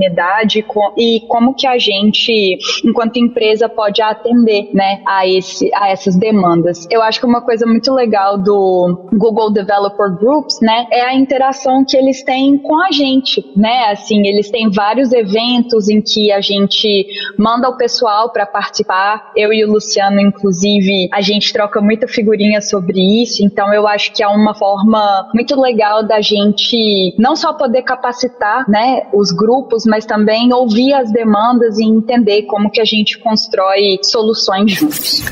e 0.97 1.21
como 1.27 1.53
que 1.53 1.67
a 1.67 1.77
gente, 1.77 2.57
enquanto 2.83 3.17
empresa, 3.17 3.67
pode 3.69 4.01
atender, 4.01 4.69
né, 4.73 5.01
a, 5.05 5.27
esse, 5.27 5.69
a 5.73 5.89
essas 5.89 6.15
demandas. 6.15 6.87
Eu 6.89 7.01
acho 7.01 7.19
que 7.19 7.25
uma 7.25 7.41
coisa 7.41 7.65
muito 7.65 7.93
legal 7.93 8.37
do 8.37 9.07
Google 9.13 9.51
Developer 9.51 10.17
Groups, 10.17 10.59
né, 10.61 10.87
é 10.91 11.01
a 11.01 11.13
interação 11.13 11.83
que 11.87 11.97
eles 11.97 12.23
têm 12.23 12.57
com 12.57 12.81
a 12.81 12.91
gente, 12.91 13.43
né, 13.55 13.91
assim, 13.91 14.25
eles 14.27 14.49
têm 14.49 14.69
vários 14.69 15.11
eventos 15.11 15.89
em 15.89 16.01
que 16.01 16.31
a 16.31 16.41
gente 16.41 17.05
manda 17.37 17.69
o 17.69 17.77
pessoal 17.77 18.31
para 18.31 18.45
participar. 18.45 19.31
Eu 19.35 19.53
e 19.53 19.63
o 19.63 19.71
Luciano, 19.71 20.19
inclusive, 20.19 21.09
a 21.11 21.21
gente 21.21 21.51
troca 21.53 21.81
muita 21.81 22.07
figurinha 22.07 22.61
sobre 22.61 23.21
isso, 23.21 23.43
então 23.43 23.73
eu 23.73 23.87
acho 23.87 24.13
que 24.13 24.23
é 24.23 24.27
uma 24.27 24.53
forma 24.53 25.29
muito 25.33 25.59
legal 25.59 26.05
da 26.05 26.21
gente 26.21 27.15
não 27.17 27.35
só 27.35 27.53
poder 27.53 27.83
capacitar, 27.83 28.69
né, 28.69 29.07
os 29.13 29.31
grupos, 29.31 29.82
mas 29.85 30.05
também 30.05 30.53
ouvir 30.53 30.93
as 30.93 31.11
demandas 31.11 31.77
e 31.77 31.83
entender 31.83 32.43
como 32.43 32.71
que 32.71 32.81
a 32.81 32.85
gente 32.85 33.17
constrói 33.19 33.99
soluções 34.03 34.71
juntos. 34.71 35.23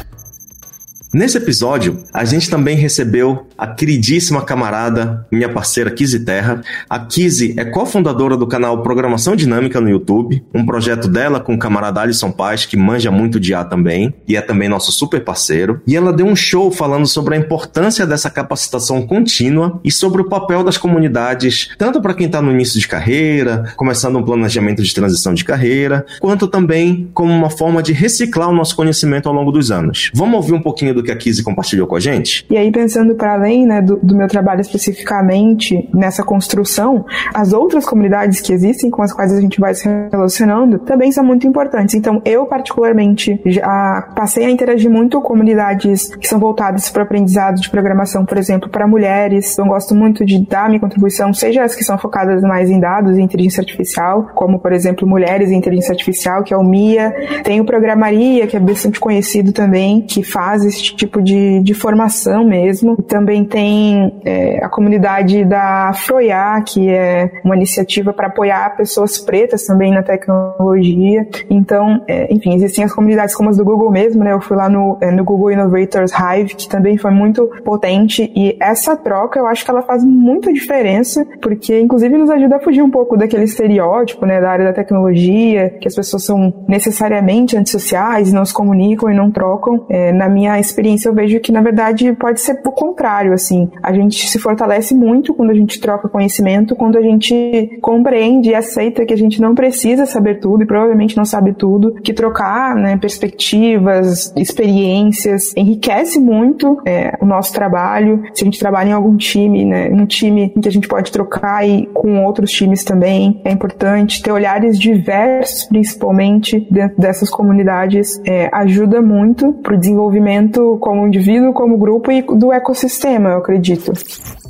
Nesse 1.14 1.38
episódio, 1.38 2.04
a 2.14 2.24
gente 2.24 2.50
também 2.50 2.78
recebeu 2.78 3.46
a 3.62 3.68
queridíssima 3.68 4.42
camarada, 4.42 5.24
minha 5.32 5.48
parceira 5.48 5.92
Kizzy 5.92 6.26
Terra. 6.26 6.64
A 6.90 6.98
Kizzy 6.98 7.54
é 7.56 7.64
cofundadora 7.64 8.36
do 8.36 8.48
canal 8.48 8.82
Programação 8.82 9.36
Dinâmica 9.36 9.80
no 9.80 9.88
YouTube, 9.88 10.44
um 10.52 10.66
projeto 10.66 11.08
dela 11.08 11.40
com 11.40 11.54
o 11.54 11.60
camarada 11.60 12.02
Alisson 12.02 12.32
Paz, 12.32 12.66
que 12.66 12.76
manja 12.76 13.12
muito 13.12 13.40
de 13.40 13.54
A 13.54 13.64
também, 13.64 14.16
e 14.28 14.36
é 14.36 14.42
também 14.42 14.68
nosso 14.68 14.92
super 14.92 15.24
parceiro. 15.24 15.80
E 15.86 15.96
ela 15.96 16.12
deu 16.12 16.26
um 16.26 16.36
show 16.36 16.72
falando 16.72 17.06
sobre 17.06 17.36
a 17.36 17.38
importância 17.38 18.08
dessa 18.08 18.32
capacitação 18.32 19.06
contínua 19.06 19.80
e 19.84 19.92
sobre 19.92 20.24
o 20.24 20.28
papel 20.28 20.64
das 20.64 20.80
comunidades, 20.80 21.70
tanto 21.78 22.02
para 22.02 22.16
quem 22.16 22.26
está 22.26 22.42
no 22.42 22.50
início 22.50 22.80
de 22.80 22.88
carreira, 22.88 23.72
começando 23.78 24.18
um 24.18 24.24
planejamento 24.24 24.82
de 24.82 24.92
transição 24.92 25.36
de 25.36 25.46
carreira, 25.46 26.04
quanto 26.20 26.48
também 26.48 27.12
como 27.14 27.32
uma 27.32 27.52
forma 27.52 27.84
de 27.84 27.94
reciclar 27.94 28.50
o 28.50 28.56
nosso 28.56 28.76
conhecimento 28.76 29.30
ao 29.30 29.36
longo 29.36 29.52
dos 29.52 29.70
anos. 29.70 30.10
Vamos 30.16 30.34
ouvir 30.38 30.54
um 30.54 30.62
pouquinho 30.62 30.96
do 30.96 31.04
que 31.04 31.12
a 31.12 31.16
Kizzy 31.16 31.44
compartilhou 31.44 31.86
com 31.86 31.96
a 31.96 32.00
gente? 32.00 32.44
E 32.50 32.58
aí, 32.58 32.72
pensando 32.72 33.14
para 33.14 33.36
além 33.36 33.51
né, 33.66 33.82
do, 33.82 33.98
do, 33.98 34.16
meu 34.16 34.28
trabalho 34.28 34.62
especificamente 34.62 35.90
nessa 35.94 36.24
construção, 36.24 37.06
as 37.34 37.54
outras 37.54 37.86
comunidades 37.86 38.40
que 38.42 38.54
existem, 38.54 38.90
com 38.90 39.02
as 39.02 39.14
quais 39.14 39.34
a 39.34 39.42
gente 39.42 39.60
vai 39.60 39.74
se 39.74 39.88
relacionando, 40.12 40.80
também 40.80 41.12
são 41.12 41.24
muito 41.24 41.48
importantes. 41.48 41.96
Então, 41.96 42.22
eu, 42.26 42.46
particularmente, 42.46 43.42
já 43.46 44.10
passei 44.16 44.46
a 44.46 44.50
interagir 44.50 44.90
muito 44.90 45.22
com 45.22 45.32
comunidades 45.42 46.14
que 46.16 46.28
são 46.28 46.40
voltadas 46.40 46.90
para 46.90 47.02
o 47.02 47.04
aprendizado 47.04 47.60
de 47.60 47.70
programação, 47.70 48.26
por 48.26 48.38
exemplo, 48.38 48.70
para 48.70 48.86
mulheres. 48.86 49.54
Então, 49.54 49.68
gosto 49.68 49.96
muito 49.96 50.26
de 50.26 50.46
dar 50.46 50.68
minha 50.68 50.80
contribuição, 50.80 51.34
seja 51.34 51.64
as 51.64 51.74
que 51.74 51.84
são 51.84 51.98
focadas 51.98 52.44
mais 52.44 52.70
em 52.70 52.80
dados 52.80 53.18
e 53.18 53.22
inteligência 53.22 53.62
artificial, 53.62 54.30
como, 54.36 54.60
por 54.60 54.72
exemplo, 54.72 55.08
Mulheres 55.08 55.50
em 55.50 55.56
Inteligência 55.56 55.94
Artificial, 55.94 56.44
que 56.44 56.54
é 56.54 56.58
o 56.58 56.64
MIA. 56.64 57.14
Tem 57.44 57.60
o 57.60 57.66
Programaria, 57.66 58.46
que 58.46 58.56
é 58.56 58.60
bastante 58.60 59.00
conhecido 59.00 59.52
também, 59.52 60.02
que 60.02 60.22
faz 60.22 60.64
esse 60.64 60.84
tipo 60.96 61.22
de, 61.22 61.62
de 61.62 61.74
formação 61.74 62.46
mesmo. 62.46 62.98
Também 63.02 63.41
tem 63.46 64.22
é, 64.26 64.64
a 64.64 64.70
comunidade 64.70 65.46
da 65.46 65.92
Froiá, 65.94 66.62
que 66.62 66.90
é 66.90 67.32
uma 67.44 67.56
iniciativa 67.56 68.14
para 68.14 68.28
apoiar 68.28 68.76
pessoas 68.76 69.18
pretas 69.18 69.66
também 69.66 69.92
na 69.92 70.04
tecnologia. 70.04 71.28
Então, 71.50 72.04
é, 72.08 72.34
enfim, 72.34 72.54
existem 72.54 72.84
as 72.84 72.94
comunidades 72.94 73.36
como 73.36 73.50
as 73.50 73.58
do 73.58 73.66
Google 73.66 73.92
mesmo, 73.92 74.24
né? 74.24 74.34
Eu 74.34 74.42
fui 74.42 74.58
lá 74.58 74.70
no, 74.70 74.98
é, 75.02 75.12
no 75.12 75.24
Google 75.24 75.52
Innovators 75.52 76.12
Hive, 76.12 76.56
que 76.56 76.68
também 76.68 76.98
foi 76.98 77.12
muito 77.12 77.48
potente. 77.64 78.32
E 78.36 78.58
essa 78.60 78.96
troca, 78.96 79.40
eu 79.40 79.48
acho 79.48 79.64
que 79.64 79.72
ela 79.72 79.82
faz 79.82 80.04
muita 80.04 80.52
diferença, 80.52 81.26
porque 81.42 81.80
inclusive 81.80 82.18
nos 82.18 82.30
ajuda 82.30 82.58
a 82.58 82.60
fugir 82.60 82.82
um 82.82 82.90
pouco 82.90 83.16
daquele 83.16 83.44
estereótipo, 83.44 84.26
né, 84.26 84.42
da 84.42 84.50
área 84.50 84.66
da 84.66 84.74
tecnologia, 84.74 85.70
que 85.80 85.88
as 85.88 85.96
pessoas 85.96 86.26
são 86.26 86.54
necessariamente 86.68 87.58
antissociais, 87.58 88.34
não 88.34 88.46
se 88.46 88.54
comunicam 88.54 89.10
e 89.10 89.14
não 89.14 89.32
trocam. 89.32 89.86
É, 89.90 90.12
na 90.12 90.28
minha 90.28 90.60
experiência, 90.60 91.10
eu 91.10 91.14
vejo 91.14 91.40
que, 91.40 91.52
na 91.52 91.62
verdade, 91.62 92.12
pode 92.14 92.42
ser 92.42 92.60
o 92.66 92.72
contrário. 92.72 93.31
Contrário, 93.32 93.34
assim, 93.34 93.70
a 93.82 93.94
gente 93.94 94.30
se 94.30 94.38
fortalece 94.38 94.94
muito 94.94 95.34
quando 95.34 95.52
a 95.52 95.54
gente 95.54 95.80
troca 95.80 96.10
conhecimento, 96.10 96.76
quando 96.76 96.98
a 96.98 97.02
gente 97.02 97.80
compreende 97.82 98.50
e 98.50 98.56
aceita 98.56 99.06
que 99.06 99.14
a 99.14 99.18
gente 99.18 99.42
não 99.42 99.56
precisa 99.56 100.06
saber 100.06 100.40
tudo 100.40 100.64
e 100.64 100.68
provavelmente 100.68 101.16
não 101.18 101.26
sabe 101.26 101.54
tudo, 101.54 101.94
que 102.04 102.14
trocar 102.14 102.76
né, 102.76 102.98
perspectivas, 102.98 104.34
experiências, 104.36 105.54
enriquece 105.56 106.20
muito 106.20 106.78
é, 106.86 107.18
o 107.22 107.26
nosso 107.26 107.54
trabalho. 107.54 108.22
Se 108.34 108.44
a 108.44 108.46
gente 108.46 108.60
trabalha 108.60 108.90
em 108.90 108.94
algum 108.94 109.16
time, 109.16 109.66
né, 109.66 109.90
um 109.90 110.06
time 110.06 110.50
que 110.62 110.68
a 110.68 110.72
gente 110.72 110.88
pode 110.88 111.12
trocar 111.12 111.68
e 111.68 111.88
com 111.94 112.24
outros 112.26 112.52
times 112.52 112.84
também, 112.84 113.42
é 113.44 113.52
importante. 113.52 114.22
Ter 114.22 114.32
olhares 114.32 114.78
diversos, 114.78 115.66
principalmente 115.66 116.68
dentro 116.70 117.00
dessas 117.00 117.30
comunidades, 117.30 118.22
é, 118.26 118.50
ajuda 118.52 119.02
muito 119.02 119.54
para 119.54 119.76
o 119.76 119.80
desenvolvimento 119.80 120.78
como 120.80 121.08
indivíduo, 121.08 121.54
como 121.54 121.78
grupo 121.78 122.12
e 122.12 122.22
do 122.22 122.52
ecossistema, 122.52 123.11
eu 123.16 123.38
acredito. 123.38 123.94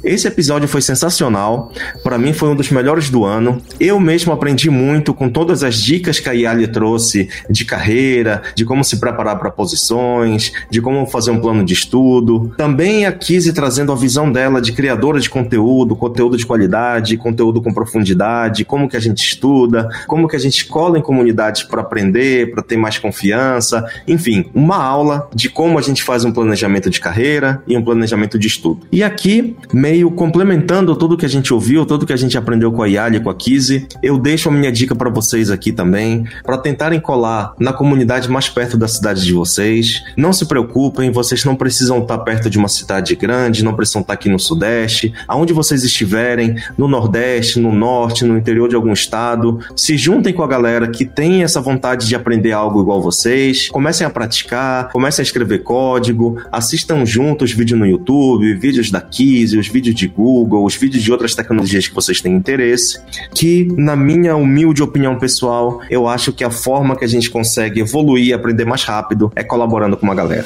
Esse 0.04 0.28
episódio 0.28 0.68
foi 0.68 0.82
sensacional. 0.82 1.72
Para 2.04 2.18
mim 2.18 2.34
foi 2.34 2.50
um 2.50 2.56
dos 2.56 2.72
melhores 2.72 3.10
do 3.12 3.24
ano. 3.24 3.62
Eu 3.80 4.00
mesmo 4.00 4.34
aprendi 4.34 4.68
muito 4.68 5.14
com 5.14 5.30
todas 5.30 5.64
as 5.64 5.76
dicas 5.76 6.20
que 6.20 6.28
a 6.28 6.32
Yali 6.32 6.68
trouxe 6.68 7.30
de 7.48 7.64
carreira, 7.66 8.42
de 8.56 8.66
como 8.66 8.84
se 8.84 9.00
preparar 9.00 9.38
para 9.38 9.52
posições, 9.52 10.52
de 10.72 10.82
como 10.82 11.06
fazer 11.06 11.30
um 11.30 11.40
plano 11.40 11.64
de 11.64 11.74
estudo. 11.74 12.52
Também 12.58 13.06
a 13.06 13.12
Kizzy 13.12 13.54
trazendo 13.54 13.92
a 13.92 13.96
visão 13.96 14.32
dela 14.32 14.60
de 14.60 14.72
criadora 14.72 15.20
de 15.20 15.30
conteúdo, 15.30 15.96
conteúdo 15.96 16.36
de 16.36 16.48
qualidade, 16.48 17.16
conteúdo 17.16 17.62
com 17.62 17.72
profundidade, 17.72 18.66
como 18.66 18.90
que 18.90 18.98
a 18.98 19.02
gente 19.02 19.24
estuda, 19.24 19.88
como 20.08 20.28
que 20.28 20.36
a 20.36 20.40
gente 20.40 20.66
cola 20.66 20.98
em 20.98 21.02
comunidades 21.02 21.62
para 21.62 21.82
aprender, 21.82 22.52
para 22.52 22.64
ter 22.64 22.76
mais 22.76 22.98
confiança. 22.98 23.86
Enfim, 24.08 24.50
uma 24.56 24.78
aula 24.78 25.30
de 25.36 25.48
como 25.48 25.78
a 25.78 25.82
gente 25.82 26.02
faz 26.02 26.26
um 26.26 26.32
planejamento 26.32 26.90
de 26.90 27.00
carreira 27.00 27.62
e 27.68 27.78
um 27.78 27.84
planejamento 27.84 28.40
de 28.40 28.48
estudo. 28.52 28.82
E 28.92 29.04
aqui, 29.04 29.56
meio 29.74 30.12
complementando 30.12 30.96
tudo 30.96 31.18
que 31.18 31.26
a 31.26 31.30
gente 31.30 31.54
ouviu, 31.54 31.86
tudo 31.86 32.06
que 32.06 32.14
a 32.14 32.18
gente 32.18 32.38
aprendeu 32.38 32.72
com 32.72 32.84
a 32.84 32.88
Yali, 32.88 33.20
com 33.20 33.30
a 33.30 33.36
Kizzy, 33.36 33.88
eu 34.04 34.18
deixo 34.18 34.50
a 34.50 34.52
minha 34.52 34.72
dica 34.72 34.96
para 34.96 35.10
vocês 35.10 35.50
aqui 35.50 35.72
também, 35.72 36.26
para 36.44 36.58
tentarem 36.58 37.00
colar 37.00 37.54
na 37.60 37.74
comunidade 37.74 38.30
mais 38.30 38.50
perto 38.50 38.78
da 38.78 38.88
cidade 38.88 39.24
de 39.24 39.34
vocês. 39.34 40.02
Não 40.16 40.34
se 40.34 40.46
preocupem, 40.46 41.12
vocês 41.12 41.44
não 41.46 41.56
precisam 41.56 42.00
estar 42.00 42.18
perto 42.20 42.50
de 42.50 42.58
uma 42.58 42.68
cidade 42.68 43.16
grande, 43.16 43.64
não 43.64 43.74
precisam 43.74 44.02
estar 44.02 44.14
aqui 44.14 44.30
no 44.30 44.40
Sudeste, 44.40 45.14
aonde 45.28 45.54
vocês 45.54 45.84
estiverem, 45.84 46.56
no 46.78 46.88
Nordeste, 46.88 47.60
no 47.60 47.72
Norte, 47.72 48.26
no 48.26 48.38
interior 48.38 48.68
de 48.68 48.76
algum 48.76 48.94
estado, 48.94 49.60
se 49.76 49.98
juntem 49.98 50.34
com 50.34 50.44
a 50.44 50.48
galera 50.48 50.88
que 50.88 51.06
tem 51.06 51.44
essa 51.44 51.62
vontade 51.62 52.08
de 52.08 52.16
aprender 52.16 52.52
algo 52.52 52.82
igual 52.82 53.02
vocês, 53.02 53.70
comecem 53.70 54.06
a 54.06 54.10
praticar, 54.10 54.90
comecem 54.92 55.22
a 55.22 55.26
escrever 55.26 55.60
código, 55.60 56.38
assistam 56.52 57.06
juntos 57.06 57.52
vídeos 57.52 57.80
no 57.80 57.86
YouTube, 57.86 58.41
vídeos 58.60 58.92
da 58.92 59.02
Kizzy, 59.02 59.58
os 59.58 59.68
vídeos 59.68 59.96
de 59.96 60.08
Google, 60.08 60.66
os 60.66 60.76
vídeos 60.76 61.04
de 61.04 61.12
outras 61.12 61.36
tecnologias 61.36 61.88
que 61.88 61.96
vocês 61.96 62.22
têm 62.22 62.36
interesse, 62.36 63.00
que, 63.34 63.68
na 63.78 63.96
minha 63.96 64.36
humilde 64.36 64.84
opinião 64.84 65.18
pessoal, 65.18 65.82
eu 65.90 66.08
acho 66.08 66.34
que 66.34 66.44
a 66.44 66.52
forma 66.52 66.96
que 66.96 67.06
a 67.06 67.08
gente 67.08 67.30
consegue 67.30 67.82
evoluir 67.82 68.28
e 68.28 68.34
aprender 68.34 68.66
mais 68.66 68.84
rápido 68.84 69.32
é 69.36 69.44
colaborando 69.44 69.98
com 69.98 70.06
uma 70.06 70.16
galera. 70.16 70.46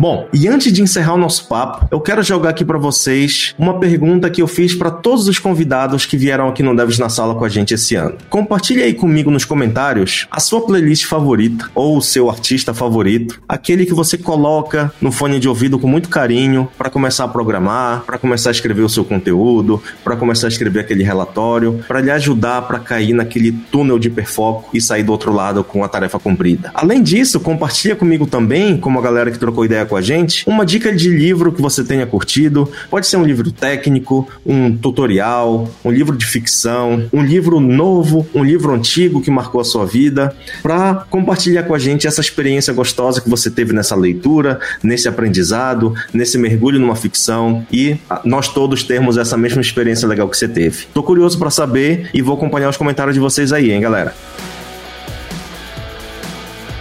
Bom, 0.00 0.26
e 0.32 0.48
antes 0.48 0.72
de 0.72 0.80
encerrar 0.80 1.12
o 1.12 1.18
nosso 1.18 1.46
papo, 1.46 1.86
eu 1.90 2.00
quero 2.00 2.22
jogar 2.22 2.48
aqui 2.48 2.64
para 2.64 2.78
vocês 2.78 3.54
uma 3.58 3.78
pergunta 3.78 4.30
que 4.30 4.40
eu 4.40 4.48
fiz 4.48 4.74
para 4.74 4.90
todos 4.90 5.28
os 5.28 5.38
convidados 5.38 6.06
que 6.06 6.16
vieram 6.16 6.48
aqui 6.48 6.62
no 6.62 6.74
Devs 6.74 6.98
na 6.98 7.10
Sala 7.10 7.34
com 7.34 7.44
a 7.44 7.50
gente 7.50 7.74
esse 7.74 7.96
ano. 7.96 8.16
Compartilhe 8.30 8.82
aí 8.82 8.94
comigo 8.94 9.30
nos 9.30 9.44
comentários 9.44 10.26
a 10.30 10.40
sua 10.40 10.62
playlist 10.62 11.04
favorita 11.04 11.68
ou 11.74 11.98
o 11.98 12.00
seu 12.00 12.30
artista 12.30 12.72
favorito, 12.72 13.42
aquele 13.46 13.84
que 13.84 13.92
você 13.92 14.16
coloca 14.16 14.90
no 15.02 15.12
fone 15.12 15.38
de 15.38 15.46
ouvido 15.46 15.78
com 15.78 15.86
muito 15.86 16.08
carinho 16.08 16.66
para 16.78 16.88
começar 16.88 17.24
a 17.24 17.28
programar, 17.28 18.02
para 18.06 18.16
começar 18.16 18.48
a 18.48 18.52
escrever 18.52 18.80
o 18.80 18.88
seu 18.88 19.04
conteúdo, 19.04 19.82
para 20.02 20.16
começar 20.16 20.46
a 20.46 20.48
escrever 20.48 20.80
aquele 20.80 21.02
relatório, 21.02 21.84
para 21.86 22.00
lhe 22.00 22.10
ajudar 22.10 22.62
para 22.62 22.78
cair 22.78 23.12
naquele 23.12 23.52
túnel 23.52 23.98
de 23.98 24.08
hiperfoco 24.08 24.70
e 24.72 24.80
sair 24.80 25.02
do 25.02 25.12
outro 25.12 25.30
lado 25.30 25.62
com 25.62 25.84
a 25.84 25.88
tarefa 25.90 26.18
cumprida. 26.18 26.70
Além 26.72 27.02
disso, 27.02 27.38
compartilha 27.38 27.94
comigo 27.94 28.26
também, 28.26 28.78
como 28.78 28.98
a 28.98 29.02
galera 29.02 29.30
que 29.30 29.38
trocou 29.38 29.66
ideia 29.66 29.89
com 29.90 29.96
a 29.96 30.00
gente, 30.00 30.48
uma 30.48 30.64
dica 30.64 30.94
de 30.94 31.10
livro 31.10 31.52
que 31.52 31.60
você 31.60 31.82
tenha 31.82 32.06
curtido. 32.06 32.70
Pode 32.88 33.08
ser 33.08 33.16
um 33.16 33.24
livro 33.24 33.50
técnico, 33.50 34.26
um 34.46 34.74
tutorial, 34.74 35.68
um 35.84 35.90
livro 35.90 36.16
de 36.16 36.24
ficção, 36.24 37.08
um 37.12 37.22
livro 37.22 37.58
novo, 37.58 38.24
um 38.32 38.44
livro 38.44 38.72
antigo 38.72 39.20
que 39.20 39.30
marcou 39.30 39.60
a 39.60 39.64
sua 39.64 39.84
vida, 39.84 40.34
para 40.62 41.06
compartilhar 41.10 41.64
com 41.64 41.74
a 41.74 41.78
gente 41.78 42.06
essa 42.06 42.20
experiência 42.20 42.72
gostosa 42.72 43.20
que 43.20 43.28
você 43.28 43.50
teve 43.50 43.72
nessa 43.72 43.96
leitura, 43.96 44.60
nesse 44.80 45.08
aprendizado, 45.08 45.92
nesse 46.14 46.38
mergulho 46.38 46.78
numa 46.78 46.94
ficção 46.94 47.66
e 47.72 47.96
nós 48.24 48.46
todos 48.48 48.84
termos 48.84 49.18
essa 49.18 49.36
mesma 49.36 49.60
experiência 49.60 50.06
legal 50.06 50.28
que 50.28 50.36
você 50.36 50.46
teve. 50.46 50.86
Tô 50.94 51.02
curioso 51.02 51.36
para 51.36 51.50
saber 51.50 52.08
e 52.14 52.22
vou 52.22 52.36
acompanhar 52.36 52.68
os 52.68 52.76
comentários 52.76 53.14
de 53.14 53.20
vocês 53.20 53.52
aí, 53.52 53.72
hein, 53.72 53.80
galera? 53.80 54.14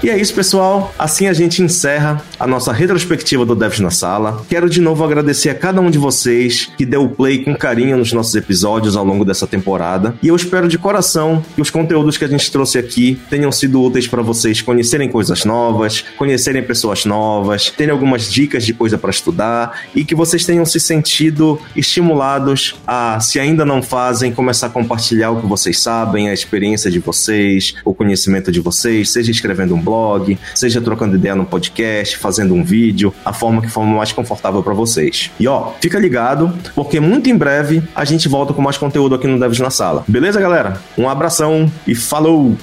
E 0.02 0.10
é 0.10 0.18
isso, 0.18 0.34
pessoal. 0.34 0.94
Assim 0.98 1.28
a 1.28 1.34
gente 1.34 1.62
encerra 1.62 2.24
a 2.40 2.48
nossa 2.48 2.72
retrospectiva 2.72 3.46
do 3.46 3.54
Devs 3.54 3.82
na 3.82 3.92
Sala. 3.92 4.46
Quero 4.48 4.70
de 4.70 4.80
novo 4.80 5.04
agradecer 5.04 5.50
a 5.50 5.56
cada 5.56 5.82
um 5.82 5.92
de 5.92 5.98
vocês 5.98 6.72
que 6.78 6.86
deu 6.86 7.10
play 7.10 7.44
com 7.44 7.54
carinho 7.54 7.98
nos 7.98 8.14
nossos 8.14 8.34
episódios 8.34 8.96
ao 8.96 9.04
longo 9.04 9.26
dessa 9.26 9.46
temporada. 9.46 10.16
E 10.24 10.30
eu 10.30 10.36
espero 10.38 10.70
de 10.70 10.78
coração 10.78 11.44
que 11.54 11.62
os 11.62 11.70
conteúdos 11.70 12.18
que 12.18 12.24
a 12.24 12.30
gente 12.30 12.50
trouxe 12.50 12.78
aqui 12.78 13.20
tenham 13.30 13.52
sido 13.52 13.82
úteis 13.82 14.08
para 14.08 14.22
vocês 14.22 14.62
conhecerem 14.62 15.10
coisas 15.10 15.44
novas, 15.44 16.06
conhecerem 16.18 16.64
pessoas 16.64 17.04
novas, 17.04 17.70
terem 17.70 17.92
algumas 17.92 18.32
dicas 18.32 18.66
de 18.66 18.74
coisa 18.74 18.98
para 18.98 19.10
estudar 19.10 19.82
e 19.94 20.06
que 20.06 20.16
vocês 20.16 20.46
tenham 20.46 20.64
se 20.64 20.80
sentido 20.80 21.60
estimulados 21.76 22.76
a, 22.88 23.20
se 23.20 23.38
ainda 23.38 23.66
não 23.66 23.84
fazem, 23.84 24.32
começar 24.32 24.68
a 24.68 24.70
compartilhar 24.70 25.32
o 25.32 25.42
que 25.42 25.48
vocês 25.48 25.78
sabem, 25.78 26.30
a 26.30 26.34
experiência 26.34 26.90
de 26.90 27.00
vocês, 27.00 27.76
o 27.84 27.94
conhecimento 27.94 28.50
de 28.50 28.62
vocês, 28.62 29.10
seja 29.10 29.30
escrevendo 29.30 29.76
um 29.76 29.89
blog, 29.90 30.38
seja 30.54 30.80
trocando 30.80 31.16
ideia 31.16 31.36
no 31.36 31.46
podcast, 31.46 32.18
fazendo 32.18 32.54
um 32.54 32.64
vídeo, 32.64 33.14
a 33.26 33.34
forma 33.34 33.62
que 33.62 33.68
for 33.68 33.84
mais 33.84 34.12
confortável 34.12 34.62
para 34.62 34.74
vocês. 34.74 35.32
E 35.40 35.48
ó, 35.48 35.72
fica 35.82 35.98
ligado, 36.00 36.54
porque 36.76 37.00
muito 37.00 37.30
em 37.30 37.36
breve 37.36 37.82
a 37.96 38.06
gente 38.06 38.28
volta 38.28 38.54
com 38.54 38.62
mais 38.62 38.78
conteúdo 38.78 39.16
aqui 39.16 39.28
no 39.28 39.40
Devs 39.40 39.60
na 39.60 39.72
Sala. 39.72 40.04
Beleza, 40.08 40.40
galera? 40.40 40.80
Um 40.98 41.10
abração 41.10 41.72
e 41.88 41.96
falou! 41.96 42.56